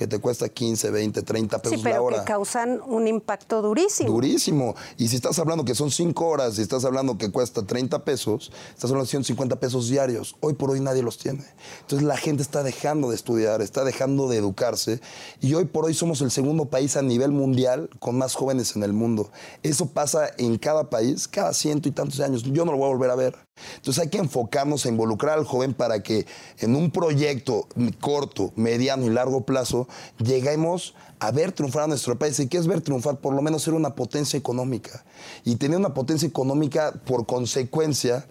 Que 0.01 0.07
te 0.07 0.19
cuesta 0.19 0.49
15, 0.49 0.93
20, 0.93 1.21
30 1.21 1.59
pesos 1.59 1.77
sí, 1.77 1.83
pero 1.85 1.97
la 1.97 2.01
hora. 2.01 2.19
que 2.21 2.25
causan 2.25 2.81
un 2.87 3.07
impacto 3.07 3.61
durísimo. 3.61 4.09
Durísimo. 4.09 4.75
Y 4.97 5.09
si 5.09 5.17
estás 5.17 5.39
hablando 5.39 5.67
que 5.67 5.75
son 5.75 5.91
5 5.91 6.27
horas, 6.27 6.55
si 6.55 6.63
estás 6.63 6.87
hablando 6.87 7.19
que 7.19 7.31
cuesta 7.31 7.67
30 7.67 8.03
pesos, 8.03 8.51
estás 8.71 8.85
hablando 8.85 9.05
de 9.05 9.11
150 9.11 9.61
pesos 9.61 9.91
diarios. 9.91 10.37
Hoy 10.41 10.55
por 10.55 10.71
hoy 10.71 10.81
nadie 10.81 11.03
los 11.03 11.19
tiene. 11.19 11.45
Entonces 11.83 12.09
la 12.09 12.17
gente 12.17 12.43
está 12.43 12.63
dejando 12.63 13.11
de 13.11 13.17
estudiar, 13.17 13.61
está 13.61 13.85
dejando 13.85 14.27
de 14.27 14.39
educarse. 14.39 15.03
Y 15.43 15.53
hoy 15.53 15.67
por 15.67 15.85
hoy 15.85 15.93
somos 15.93 16.23
el 16.23 16.31
segundo 16.31 16.65
país 16.65 16.97
a 16.97 17.03
nivel 17.03 17.33
mundial 17.33 17.91
con 17.99 18.17
más 18.17 18.35
jóvenes 18.35 18.77
en 18.77 18.85
el 18.85 18.95
mundo. 18.95 19.31
Eso 19.63 19.85
pasa 19.85 20.31
en 20.39 20.57
cada 20.57 20.89
país, 20.89 21.29
cada 21.29 21.53
ciento 21.53 21.91
y 21.91 21.93
tantos 21.93 22.21
años. 22.21 22.43
Yo 22.45 22.65
no 22.65 22.73
lo 22.73 22.79
voy 22.79 22.87
a 22.87 22.95
volver 22.95 23.11
a 23.11 23.17
ver. 23.17 23.50
Entonces 23.77 24.03
hay 24.03 24.09
que 24.09 24.19
enfocarnos 24.19 24.87
a 24.87 24.89
involucrar 24.89 25.39
al 25.39 25.45
joven 25.45 25.75
para 25.75 26.03
que 26.03 26.27
en 26.59 26.77
un 26.77 26.91
proyecto 26.91 27.69
corto, 28.01 28.53
mediano 28.57 29.07
y 29.07 29.11
largo 29.11 29.43
plazo 29.43 29.89
lleguemos 30.19 30.95
a 31.19 31.31
ver 31.31 31.53
triunfar 31.53 31.85
a 31.85 31.87
nuestro 31.89 32.19
país. 32.19 32.39
¿Y 32.41 32.49
qué 32.49 32.59
es 32.59 32.67
ver 32.67 32.81
triunfar? 32.81 33.19
Por 33.19 33.35
lo 33.35 33.43
menos 33.43 33.63
ser 33.63 33.75
una 33.75 33.95
potencia 33.95 34.39
económica. 34.39 35.05
Y 35.45 35.57
tener 35.57 35.79
una 35.79 35.95
potencia 35.95 36.27
económica, 36.27 36.93
por 37.05 37.27
consecuencia, 37.27 38.27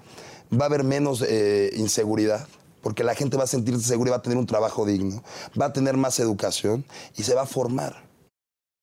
va 0.52 0.66
a 0.66 0.68
haber 0.68 0.84
menos 0.84 1.24
eh, 1.28 1.72
inseguridad 1.76 2.48
porque 2.82 3.04
la 3.04 3.16
gente 3.16 3.38
va 3.38 3.44
a 3.44 3.48
sentirse 3.48 3.84
segura 3.84 4.10
y 4.10 4.12
va 4.12 4.18
a 4.18 4.22
tener 4.22 4.38
un 4.38 4.46
trabajo 4.46 4.86
digno, 4.86 5.22
va 5.60 5.66
a 5.66 5.74
tener 5.74 5.98
más 5.98 6.20
educación 6.20 6.86
y 7.18 7.24
se 7.24 7.36
va 7.36 7.42
a 7.42 7.46
formar. 7.46 8.04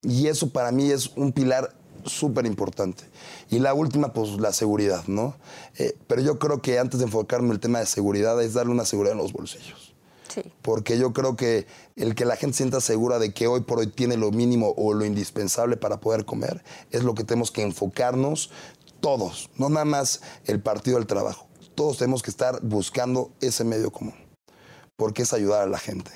Y 0.03 0.29
eso 0.29 0.51
para 0.51 0.71
mí 0.71 0.91
es 0.91 1.11
un 1.17 1.33
pilar 1.33 1.75
súper 2.07 2.47
importante. 2.47 3.05
Y 3.51 3.59
la 3.59 3.75
última, 3.75 4.13
pues 4.13 4.31
la 4.41 4.53
seguridad, 4.53 5.05
¿no? 5.07 5.37
Eh, 5.79 5.97
pero 6.07 6.23
yo 6.23 6.39
creo 6.39 6.63
que 6.63 6.79
antes 6.79 7.01
de 7.01 7.07
enfocarme 7.07 7.49
en 7.49 7.53
el 7.53 7.61
tema 7.61 7.81
de 7.81 7.87
seguridad 7.87 8.41
es 8.43 8.55
darle 8.55 8.73
una 8.73 8.85
seguridad 8.85 9.13
en 9.13 9.19
los 9.19 9.33
bolsillos. 9.33 9.95
Sí. 10.33 10.43
Porque 10.63 10.99
yo 10.99 11.13
creo 11.13 11.37
que 11.37 11.67
el 11.95 12.15
que 12.15 12.25
la 12.25 12.37
gente 12.37 12.57
sienta 12.57 12.81
segura 12.81 13.19
de 13.19 13.33
que 13.33 13.47
hoy 13.47 13.61
por 13.61 13.79
hoy 13.79 13.87
tiene 13.87 14.17
lo 14.17 14.31
mínimo 14.33 14.75
o 14.77 14.93
lo 14.93 15.05
indispensable 15.05 15.77
para 15.77 15.99
poder 15.99 16.25
comer 16.25 16.63
es 16.91 17.05
lo 17.05 17.15
que 17.15 17.25
tenemos 17.25 17.51
que 17.51 17.63
enfocarnos 17.63 18.51
todos, 19.01 19.51
no 19.57 19.69
nada 19.69 19.85
más 19.85 20.21
el 20.47 20.61
partido 20.61 20.99
del 20.99 21.07
trabajo. 21.07 21.47
Todos 21.75 21.99
tenemos 21.99 22.23
que 22.23 22.31
estar 22.31 22.61
buscando 22.63 23.31
ese 23.41 23.65
medio 23.65 23.91
común, 23.91 24.15
porque 24.97 25.23
es 25.23 25.33
ayudar 25.33 25.63
a 25.63 25.67
la 25.67 25.79
gente. 25.79 26.11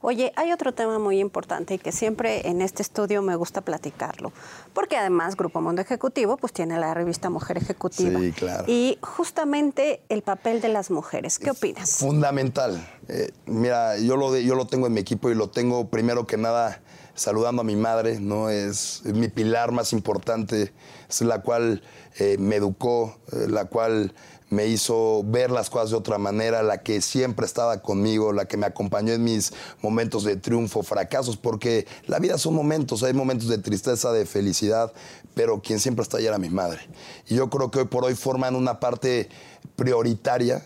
Oye, 0.00 0.32
hay 0.36 0.52
otro 0.52 0.72
tema 0.72 0.98
muy 0.98 1.20
importante 1.20 1.74
y 1.74 1.78
que 1.78 1.92
siempre 1.92 2.48
en 2.48 2.62
este 2.62 2.82
estudio 2.82 3.22
me 3.22 3.36
gusta 3.36 3.60
platicarlo, 3.60 4.32
porque 4.72 4.96
además 4.96 5.36
Grupo 5.36 5.60
Mundo 5.60 5.82
Ejecutivo 5.82 6.36
pues 6.36 6.52
tiene 6.52 6.78
la 6.78 6.94
revista 6.94 7.30
Mujer 7.30 7.58
Ejecutiva. 7.58 8.20
Sí, 8.20 8.32
claro. 8.32 8.64
Y 8.66 8.98
justamente 9.02 10.00
el 10.08 10.22
papel 10.22 10.60
de 10.60 10.68
las 10.68 10.90
mujeres, 10.90 11.38
¿qué 11.38 11.50
opinas? 11.50 11.96
Fundamental. 11.96 12.86
Eh, 13.08 13.30
mira, 13.46 13.98
yo 13.98 14.16
lo, 14.16 14.36
yo 14.36 14.54
lo 14.54 14.66
tengo 14.66 14.86
en 14.86 14.92
mi 14.92 15.00
equipo 15.00 15.30
y 15.30 15.34
lo 15.34 15.48
tengo 15.48 15.88
primero 15.88 16.26
que 16.26 16.36
nada 16.36 16.80
saludando 17.16 17.62
a 17.62 17.64
mi 17.64 17.76
madre, 17.76 18.20
¿no? 18.20 18.50
Es, 18.50 19.02
mi 19.04 19.28
pilar 19.28 19.72
más 19.72 19.92
importante, 19.92 20.72
es 21.08 21.20
la 21.22 21.40
cual 21.40 21.82
eh, 22.18 22.36
me 22.38 22.56
educó, 22.56 23.18
eh, 23.32 23.46
la 23.48 23.64
cual 23.64 24.14
me 24.48 24.66
hizo 24.66 25.22
ver 25.24 25.50
las 25.50 25.70
cosas 25.70 25.90
de 25.90 25.96
otra 25.96 26.18
manera, 26.18 26.62
la 26.62 26.78
que 26.78 27.00
siempre 27.00 27.46
estaba 27.46 27.82
conmigo, 27.82 28.32
la 28.32 28.46
que 28.46 28.56
me 28.56 28.66
acompañó 28.66 29.12
en 29.12 29.24
mis 29.24 29.52
momentos 29.82 30.22
de 30.24 30.36
triunfo, 30.36 30.82
fracasos, 30.82 31.36
porque 31.36 31.86
la 32.06 32.18
vida 32.18 32.38
son 32.38 32.54
momentos, 32.54 33.02
hay 33.02 33.12
momentos 33.12 33.48
de 33.48 33.58
tristeza, 33.58 34.12
de 34.12 34.24
felicidad, 34.24 34.92
pero 35.34 35.60
quien 35.60 35.80
siempre 35.80 36.02
está 36.02 36.18
ahí 36.18 36.26
era 36.26 36.38
mi 36.38 36.48
madre. 36.48 36.80
Y 37.26 37.34
yo 37.34 37.50
creo 37.50 37.70
que 37.70 37.80
hoy 37.80 37.86
por 37.86 38.04
hoy 38.04 38.14
forman 38.14 38.54
una 38.54 38.78
parte 38.78 39.28
prioritaria 39.74 40.64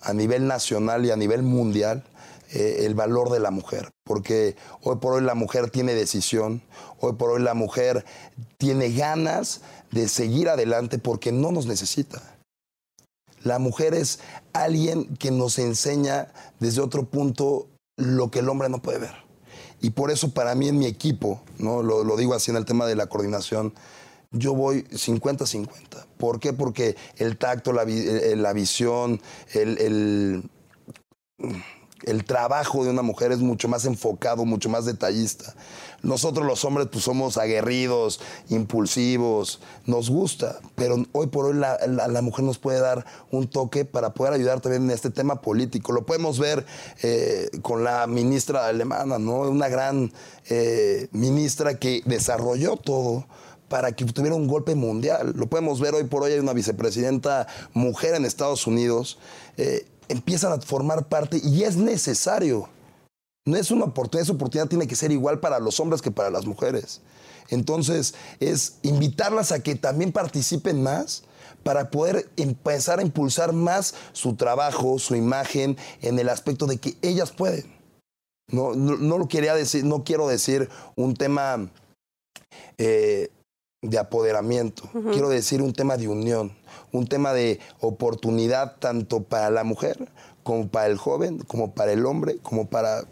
a 0.00 0.12
nivel 0.12 0.46
nacional 0.46 1.06
y 1.06 1.10
a 1.10 1.16
nivel 1.16 1.42
mundial 1.42 2.04
eh, 2.52 2.84
el 2.84 2.94
valor 2.94 3.30
de 3.30 3.38
la 3.38 3.52
mujer, 3.52 3.92
porque 4.02 4.56
hoy 4.82 4.96
por 4.96 5.14
hoy 5.14 5.22
la 5.22 5.34
mujer 5.34 5.70
tiene 5.70 5.94
decisión, 5.94 6.62
hoy 6.98 7.12
por 7.12 7.30
hoy 7.30 7.42
la 7.42 7.54
mujer 7.54 8.04
tiene 8.58 8.92
ganas 8.92 9.60
de 9.92 10.08
seguir 10.08 10.48
adelante 10.48 10.98
porque 10.98 11.30
no 11.30 11.52
nos 11.52 11.66
necesita 11.66 12.33
la 13.44 13.58
mujer 13.58 13.94
es 13.94 14.18
alguien 14.52 15.16
que 15.16 15.30
nos 15.30 15.58
enseña 15.58 16.32
desde 16.58 16.80
otro 16.80 17.04
punto 17.04 17.68
lo 17.96 18.30
que 18.30 18.40
el 18.40 18.48
hombre 18.48 18.68
no 18.68 18.82
puede 18.82 18.98
ver. 18.98 19.14
Y 19.80 19.90
por 19.90 20.10
eso 20.10 20.32
para 20.32 20.54
mí 20.54 20.68
en 20.68 20.78
mi 20.78 20.86
equipo, 20.86 21.42
¿no? 21.58 21.82
lo, 21.82 22.16
digo 22.16 22.34
así 22.34 22.50
en 22.50 22.56
el 22.56 22.64
tema 22.64 22.86
de 22.86 22.96
la 22.96 23.06
coordinación, 23.06 23.74
yo 24.32 24.54
voy 24.54 24.84
50-50. 24.84 25.68
¿Por 26.16 26.40
qué? 26.40 26.52
Porque 26.52 26.96
el 27.18 27.36
tacto, 27.36 27.72
la, 27.72 27.84
eh, 27.86 28.52
visión, 28.54 29.20
el, 29.52 29.78
el 29.78 30.50
trabajo 32.24 32.84
de 32.84 32.90
una 32.90 33.02
mujer 33.02 33.32
es 33.32 33.38
mucho 33.38 33.68
más 33.68 33.84
enfocado, 33.84 34.44
mucho 34.44 34.68
más 34.68 34.84
detallista. 34.84 35.54
Nosotros 36.02 36.46
los 36.46 36.64
hombres 36.66 36.88
pues 36.92 37.02
somos 37.02 37.38
aguerridos, 37.38 38.20
impulsivos, 38.50 39.60
nos 39.86 40.10
gusta, 40.10 40.60
pero 40.74 41.02
hoy 41.12 41.28
por 41.28 41.46
hoy 41.46 41.54
la, 41.54 42.22
mujer 42.22 42.44
nos 42.44 42.58
puede 42.58 42.78
dar 42.78 43.06
un 43.30 43.48
toque 43.48 43.86
para 43.86 44.12
poder 44.12 44.34
ayudar 44.34 44.60
también 44.60 44.84
en 44.84 44.90
este 44.90 45.08
tema 45.08 45.40
político. 45.40 45.92
Lo 45.92 46.04
podemos 46.04 46.38
ver 46.38 46.66
eh, 47.02 47.48
con 47.62 47.84
la 47.84 48.06
ministra 48.06 48.66
alemana, 48.66 49.18
¿no? 49.18 49.40
Una 49.40 49.68
gran 49.68 50.12
eh, 50.50 51.08
ministra 51.12 51.78
que 51.78 52.02
desarrolló 52.04 52.76
todo 52.76 53.24
para 53.68 53.92
que 53.92 54.04
tuviera 54.04 54.36
un 54.36 54.46
golpe 54.46 54.74
mundial. 54.74 55.32
Lo 55.34 55.46
podemos 55.46 55.80
ver 55.80 55.94
hoy 55.94 56.04
por 56.04 56.22
hoy, 56.22 56.32
hay 56.32 56.38
una 56.38 56.52
vicepresidenta 56.52 57.46
mujer 57.72 58.14
en 58.14 58.24
Estados 58.24 58.66
Unidos. 58.66 59.18
Eh, 59.56 59.86
empiezan 60.08 60.52
a 60.52 60.60
formar 60.60 61.08
parte 61.08 61.40
y 61.42 61.64
es 61.64 61.76
necesario. 61.76 62.68
No 63.46 63.56
es 63.56 63.70
una 63.70 63.84
oportunidad, 63.84 64.24
esa 64.24 64.32
oportunidad 64.32 64.68
tiene 64.68 64.86
que 64.86 64.96
ser 64.96 65.12
igual 65.12 65.40
para 65.40 65.58
los 65.58 65.78
hombres 65.80 66.00
que 66.00 66.10
para 66.10 66.30
las 66.30 66.46
mujeres. 66.46 67.02
Entonces, 67.50 68.14
es 68.40 68.78
invitarlas 68.82 69.52
a 69.52 69.62
que 69.62 69.74
también 69.74 70.12
participen 70.12 70.82
más 70.82 71.24
para 71.62 71.90
poder 71.90 72.30
empezar 72.36 72.98
a 72.98 73.02
impulsar 73.02 73.52
más 73.52 73.94
su 74.12 74.34
trabajo, 74.36 74.98
su 74.98 75.14
imagen, 75.14 75.76
en 76.00 76.18
el 76.18 76.28
aspecto 76.28 76.66
de 76.66 76.78
que 76.78 76.96
ellas 77.02 77.32
pueden. 77.32 77.74
No, 78.48 78.74
no, 78.74 79.18
lo 79.18 79.28
quería 79.28 79.54
decir, 79.54 79.84
no 79.84 80.04
quiero 80.04 80.28
decir 80.28 80.68
un 80.96 81.14
tema 81.14 81.70
eh, 82.76 83.30
de 83.84 83.98
apoderamiento, 83.98 84.88
quiero 85.12 85.28
decir 85.28 85.62
un 85.62 85.72
tema 85.72 85.96
de 85.96 86.08
unión, 86.08 86.52
un 86.92 87.06
tema 87.06 87.32
de 87.32 87.60
oportunidad 87.80 88.76
tanto 88.78 89.22
para 89.22 89.50
la 89.50 89.62
mujer 89.62 90.08
como 90.42 90.68
para 90.68 90.86
el 90.86 90.98
joven, 90.98 91.38
como 91.40 91.72
para 91.72 91.92
el 91.92 92.06
hombre, 92.06 92.38
como 92.38 92.66
para 92.66 93.04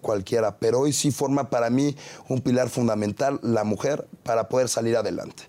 cualquiera, 0.00 0.56
pero 0.56 0.80
hoy 0.80 0.92
sí 0.92 1.10
forma 1.10 1.50
para 1.50 1.68
mí 1.68 1.96
un 2.28 2.40
pilar 2.40 2.68
fundamental 2.68 3.40
la 3.42 3.64
mujer 3.64 4.06
para 4.22 4.48
poder 4.48 4.68
salir 4.68 4.96
adelante. 4.96 5.44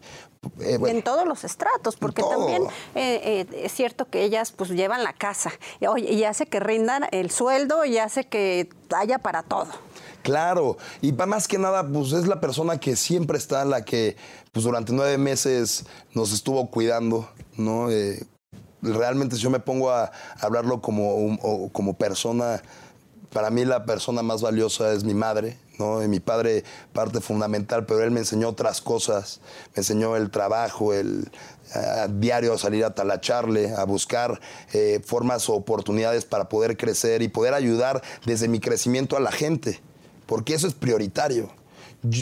Eh, 0.60 0.80
en 0.88 1.04
todos 1.04 1.28
los 1.28 1.44
estratos, 1.44 1.98
porque 1.98 2.24
también 2.24 2.64
eh, 2.96 3.46
eh, 3.52 3.64
es 3.64 3.72
cierto 3.72 4.06
que 4.06 4.24
ellas 4.24 4.52
pues 4.52 4.72
llevan 4.72 5.04
la 5.04 5.14
casa. 5.14 5.52
Y, 5.80 6.24
hace 6.24 6.48
que 6.48 6.60
rindan 6.60 7.06
el 7.12 7.30
sueldo 7.30 7.86
y 7.86 8.00
hace 8.00 8.24
que 8.24 8.68
haya 8.96 9.20
para 9.20 9.44
todo. 9.44 9.68
Claro, 10.24 10.78
y 11.02 11.12
más 11.14 11.48
que 11.48 11.58
nada, 11.58 11.88
pues 11.88 12.12
es 12.12 12.28
la 12.28 12.40
persona 12.40 12.80
que 12.80 12.96
siempre 12.96 13.38
está, 13.38 13.66
la 13.66 13.84
que 13.84 14.16
pues 14.52 14.64
durante 14.64 14.94
nueve 14.94 15.18
meses 15.18 15.86
nos 16.14 16.32
estuvo 16.32 16.70
cuidando, 16.70 17.30
¿no? 17.58 17.88
realmente 18.82 19.36
si 19.36 19.42
yo 19.42 19.50
me 19.50 19.60
pongo 19.60 19.92
a 19.92 20.12
hablarlo 20.40 20.82
como, 20.82 21.70
como 21.72 21.96
persona, 21.96 22.62
para 23.32 23.50
mí 23.50 23.66
la 23.66 23.86
persona 23.86 24.22
más 24.22 24.42
valiosa 24.42 24.92
es 24.94 25.04
mi 25.04 25.14
madre, 25.14 25.58
¿no? 25.80 26.00
mi 26.08 26.20
padre 26.20 26.64
parte 26.94 27.22
fundamental, 27.22 27.86
pero 27.86 28.04
él 28.04 28.12
me 28.12 28.20
enseñó 28.20 28.50
otras 28.50 28.82
cosas, 28.82 29.40
me 29.76 29.82
enseñó 29.82 30.16
el 30.16 30.30
trabajo, 30.30 30.94
el 30.94 31.32
diario 32.20 32.58
salir 32.58 32.84
a 32.84 32.94
talacharle, 32.94 33.74
a 33.76 33.86
buscar 33.86 34.40
eh, 34.74 35.00
formas 35.06 35.48
o 35.50 35.54
oportunidades 35.54 36.26
para 36.26 36.50
poder 36.50 36.78
crecer 36.78 37.22
y 37.22 37.28
poder 37.28 37.54
ayudar 37.54 38.02
desde 38.26 38.48
mi 38.48 38.60
crecimiento 38.60 39.16
a 39.16 39.20
la 39.20 39.32
gente, 39.32 39.80
porque 40.32 40.54
eso 40.54 40.66
es 40.66 40.74
prioritario. 40.74 41.50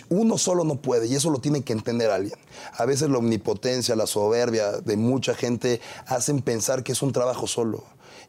Uno 0.10 0.40
solo 0.40 0.64
no 0.64 0.82
puede 0.82 1.06
y 1.06 1.14
eso 1.14 1.30
lo 1.30 1.38
tiene 1.38 1.62
que 1.62 1.74
entender 1.74 2.10
alguien. 2.10 2.40
A 2.74 2.86
veces 2.86 3.08
la 3.08 3.20
omnipotencia, 3.20 3.96
la 3.96 4.08
soberbia 4.08 4.72
de 4.72 4.98
mucha 4.98 5.36
gente 5.36 5.80
hacen 6.08 6.42
pensar 6.42 6.82
que 6.82 6.94
es 6.94 7.04
un 7.04 7.12
trabajo 7.12 7.46
solo 7.46 7.84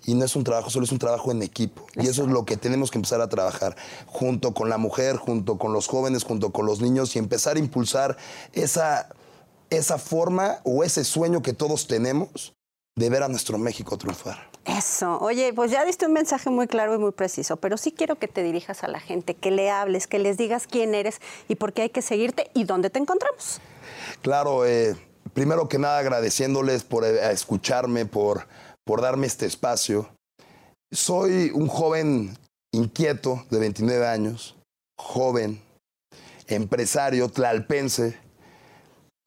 y 0.05 0.13
no 0.13 0.27
es 0.27 0.37
un 0.37 0.45
trabajo 0.45 0.69
solo, 0.69 0.85
es 0.85 0.93
un 0.93 0.99
trabajo 0.99 1.31
en 1.33 1.41
equipo. 1.41 1.87
Y 1.97 2.09
eso 2.09 2.25
es 2.25 2.29
lo 2.29 2.45
que 2.45 2.59
tenemos 2.59 2.91
que 2.91 2.99
empezar 2.99 3.23
a 3.23 3.31
trabajar 3.31 3.75
junto 4.05 4.53
con 4.53 4.69
la 4.69 4.77
mujer, 4.77 5.17
junto 5.17 5.57
con 5.57 5.73
los 5.73 5.87
jóvenes, 5.87 6.25
junto 6.25 6.51
con 6.51 6.67
los 6.67 6.83
niños 6.83 7.17
y 7.17 7.19
empezar 7.19 7.57
a 7.57 7.61
impulsar 7.61 8.19
esa, 8.53 9.09
esa 9.71 9.97
forma 9.97 10.59
o 10.65 10.85
ese 10.85 11.05
sueño 11.05 11.41
que 11.41 11.55
todos 11.55 11.87
tenemos 11.87 12.53
de 12.97 13.11
ver 13.11 13.23
a 13.23 13.29
nuestro 13.29 13.59
México 13.59 13.97
triunfar. 13.97 14.51
Eso. 14.65 15.19
Oye, 15.21 15.53
pues 15.55 15.71
ya 15.71 15.85
diste 15.85 16.07
un 16.07 16.13
mensaje 16.13 16.51
muy 16.51 16.67
claro 16.67 16.95
y 16.95 16.99
muy 16.99 17.13
preciso, 17.13 17.57
pero 17.57 17.77
sí 17.77 17.93
quiero 17.93 18.17
que 18.17 18.29
te 18.29 18.43
dirijas 18.43 18.85
a 18.85 18.89
la 18.89 19.01
gente, 19.01 19.35
que 19.35 19.51
le 19.51 19.71
hables, 19.71 20.07
que 20.07 20.19
les 20.19 20.37
digas 20.37 20.67
quién 20.67 20.95
eres 20.95 21.21
y 21.49 21.55
por 21.55 21.73
qué 21.73 21.83
hay 21.83 21.91
que 21.91 22.03
seguirte 22.03 22.51
y 22.55 22.65
dónde 22.65 22.91
te 22.91 22.99
encontramos. 22.99 23.61
Claro, 24.23 24.67
eh, 24.67 24.95
primero 25.33 25.69
que 25.69 25.79
nada 25.79 25.99
agradeciéndoles 25.99 26.85
por 26.85 27.05
eh, 27.05 27.33
escucharme, 27.33 28.05
por 28.05 28.47
por 28.91 29.03
darme 29.03 29.29
este 29.29 29.47
espacio. 29.47 30.09
Soy 30.93 31.53
un 31.55 31.69
joven 31.69 32.37
inquieto 32.73 33.47
de 33.49 33.61
29 33.61 34.05
años, 34.05 34.57
joven, 34.99 35.63
empresario, 36.49 37.29
tlalpense, 37.29 38.19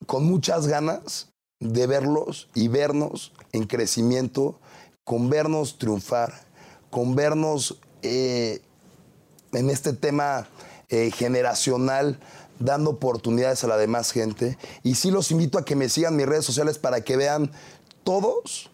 con 0.06 0.26
muchas 0.26 0.66
ganas 0.66 1.30
de 1.60 1.86
verlos 1.86 2.50
y 2.54 2.68
vernos 2.68 3.32
en 3.54 3.64
crecimiento, 3.66 4.58
con 5.04 5.30
vernos 5.30 5.78
triunfar, 5.78 6.34
con 6.90 7.14
vernos 7.14 7.78
eh, 8.02 8.60
en 9.52 9.70
este 9.70 9.92
tema 9.92 10.48
eh, 10.88 11.10
generacional 11.12 12.18
dando 12.58 12.90
oportunidades 12.90 13.62
a 13.62 13.68
la 13.68 13.76
demás 13.76 14.10
gente. 14.10 14.58
Y 14.82 14.96
sí 14.96 15.10
los 15.10 15.30
invito 15.30 15.58
a 15.58 15.64
que 15.64 15.76
me 15.76 15.88
sigan 15.88 16.16
mis 16.16 16.26
redes 16.26 16.44
sociales 16.44 16.78
para 16.78 17.02
que 17.02 17.16
vean 17.16 17.50
todos 18.02 18.70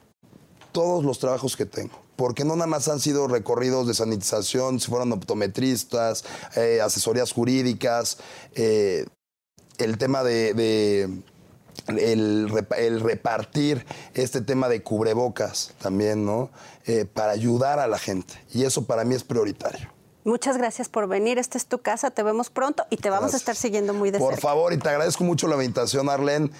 todos 0.72 1.04
los 1.04 1.18
trabajos 1.18 1.56
que 1.56 1.66
tengo. 1.66 2.00
Porque 2.16 2.44
no 2.44 2.54
nada 2.54 2.68
más 2.68 2.88
han 2.88 3.00
sido 3.00 3.26
recorridos 3.26 3.88
de 3.88 3.94
sanitización, 3.94 4.78
si 4.78 4.88
fueron 4.88 5.10
optometristas, 5.12 6.24
eh, 6.54 6.80
asesorías 6.80 7.32
jurídicas, 7.32 8.18
el 8.54 9.98
tema 9.98 10.22
de, 10.22 11.22
el, 11.98 12.48
repartir 13.00 13.84
este 14.14 14.40
tema 14.40 14.68
de 14.68 14.82
cubrebocas 14.82 15.74
también, 15.80 16.24
¿no? 16.24 16.50
Eh, 16.86 17.04
para 17.04 17.32
ayudar 17.32 17.78
a 17.78 17.86
la 17.86 17.98
gente. 17.98 18.34
Y 18.52 18.64
eso 18.64 18.84
para 18.84 19.04
mí 19.04 19.14
es 19.14 19.24
prioritario. 19.24 19.88
Muchas 20.24 20.58
gracias 20.58 20.88
por 20.88 21.08
venir. 21.08 21.38
Esta 21.38 21.56
es 21.56 21.66
tu 21.66 21.78
casa. 21.78 22.10
Te 22.10 22.22
vemos 22.22 22.50
pronto 22.50 22.84
y 22.90 22.96
te 22.98 23.10
vamos 23.10 23.34
a 23.34 23.36
estar 23.36 23.56
siguiendo 23.56 23.94
muy 23.94 24.10
de 24.10 24.18
cerca. 24.18 24.30
Por 24.30 24.40
favor, 24.40 24.72
y 24.72 24.78
te 24.78 24.88
agradezco 24.88 25.24
mucho 25.24 25.48
la 25.48 25.54
invitación, 25.54 26.08
Arlen 26.08 26.52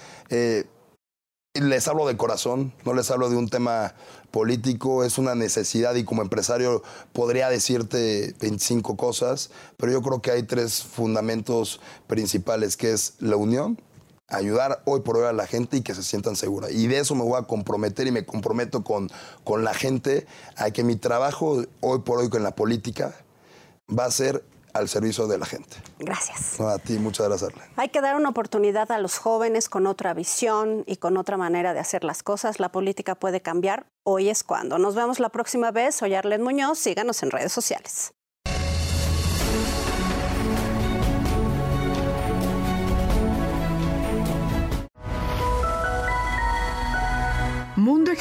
les 1.53 1.87
hablo 1.89 2.07
de 2.07 2.15
corazón, 2.15 2.71
no 2.85 2.93
les 2.93 3.11
hablo 3.11 3.29
de 3.29 3.35
un 3.35 3.49
tema 3.49 3.93
político, 4.31 5.03
es 5.03 5.17
una 5.17 5.35
necesidad 5.35 5.95
y 5.95 6.05
como 6.05 6.21
empresario 6.21 6.81
podría 7.11 7.49
decirte 7.49 8.33
25 8.39 8.95
cosas, 8.95 9.51
pero 9.75 9.91
yo 9.91 10.01
creo 10.01 10.21
que 10.21 10.31
hay 10.31 10.43
tres 10.43 10.81
fundamentos 10.81 11.81
principales, 12.07 12.77
que 12.77 12.93
es 12.93 13.15
la 13.19 13.35
unión, 13.35 13.81
ayudar 14.31 14.81
hoy 14.85 15.01
por 15.01 15.17
hoy 15.17 15.25
a 15.25 15.33
la 15.33 15.47
gente 15.47 15.77
y 15.77 15.81
que 15.81 15.93
se 15.93 16.03
sientan 16.03 16.35
seguras. 16.35 16.71
Y 16.71 16.87
de 16.87 16.99
eso 16.99 17.15
me 17.15 17.23
voy 17.23 17.39
a 17.39 17.43
comprometer 17.43 18.07
y 18.07 18.11
me 18.11 18.25
comprometo 18.25 18.83
con, 18.83 19.09
con 19.43 19.63
la 19.63 19.73
gente 19.73 20.25
a 20.55 20.71
que 20.71 20.83
mi 20.83 20.95
trabajo 20.95 21.63
hoy 21.81 21.99
por 21.99 22.19
hoy 22.19 22.29
con 22.29 22.43
la 22.43 22.55
política 22.55 23.13
va 23.87 24.05
a 24.05 24.11
ser 24.11 24.43
al 24.73 24.87
servicio 24.87 25.27
de 25.27 25.37
la 25.37 25.45
gente. 25.45 25.77
Gracias. 25.99 26.59
a 26.59 26.77
ti, 26.79 26.97
muchas 26.97 27.27
gracias. 27.27 27.51
Hay 27.75 27.89
que 27.89 28.01
dar 28.01 28.15
una 28.15 28.29
oportunidad 28.29 28.91
a 28.91 28.99
los 28.99 29.17
jóvenes 29.17 29.69
con 29.69 29.85
otra 29.85 30.13
visión 30.13 30.83
y 30.87 30.97
con 30.97 31.17
otra 31.17 31.37
manera 31.37 31.73
de 31.73 31.79
hacer 31.79 32.03
las 32.03 32.23
cosas. 32.23 32.59
La 32.59 32.71
política 32.71 33.15
puede 33.15 33.41
cambiar. 33.41 33.85
Hoy 34.03 34.29
es 34.29 34.43
cuando. 34.43 34.77
Nos 34.77 34.95
vemos 34.95 35.19
la 35.19 35.29
próxima 35.29 35.71
vez. 35.71 35.95
Soy 35.95 36.13
Arlen 36.13 36.41
Muñoz. 36.41 36.79
Síganos 36.79 37.21
en 37.23 37.31
redes 37.31 37.51
sociales. 37.51 38.13
Mundo 47.81 48.11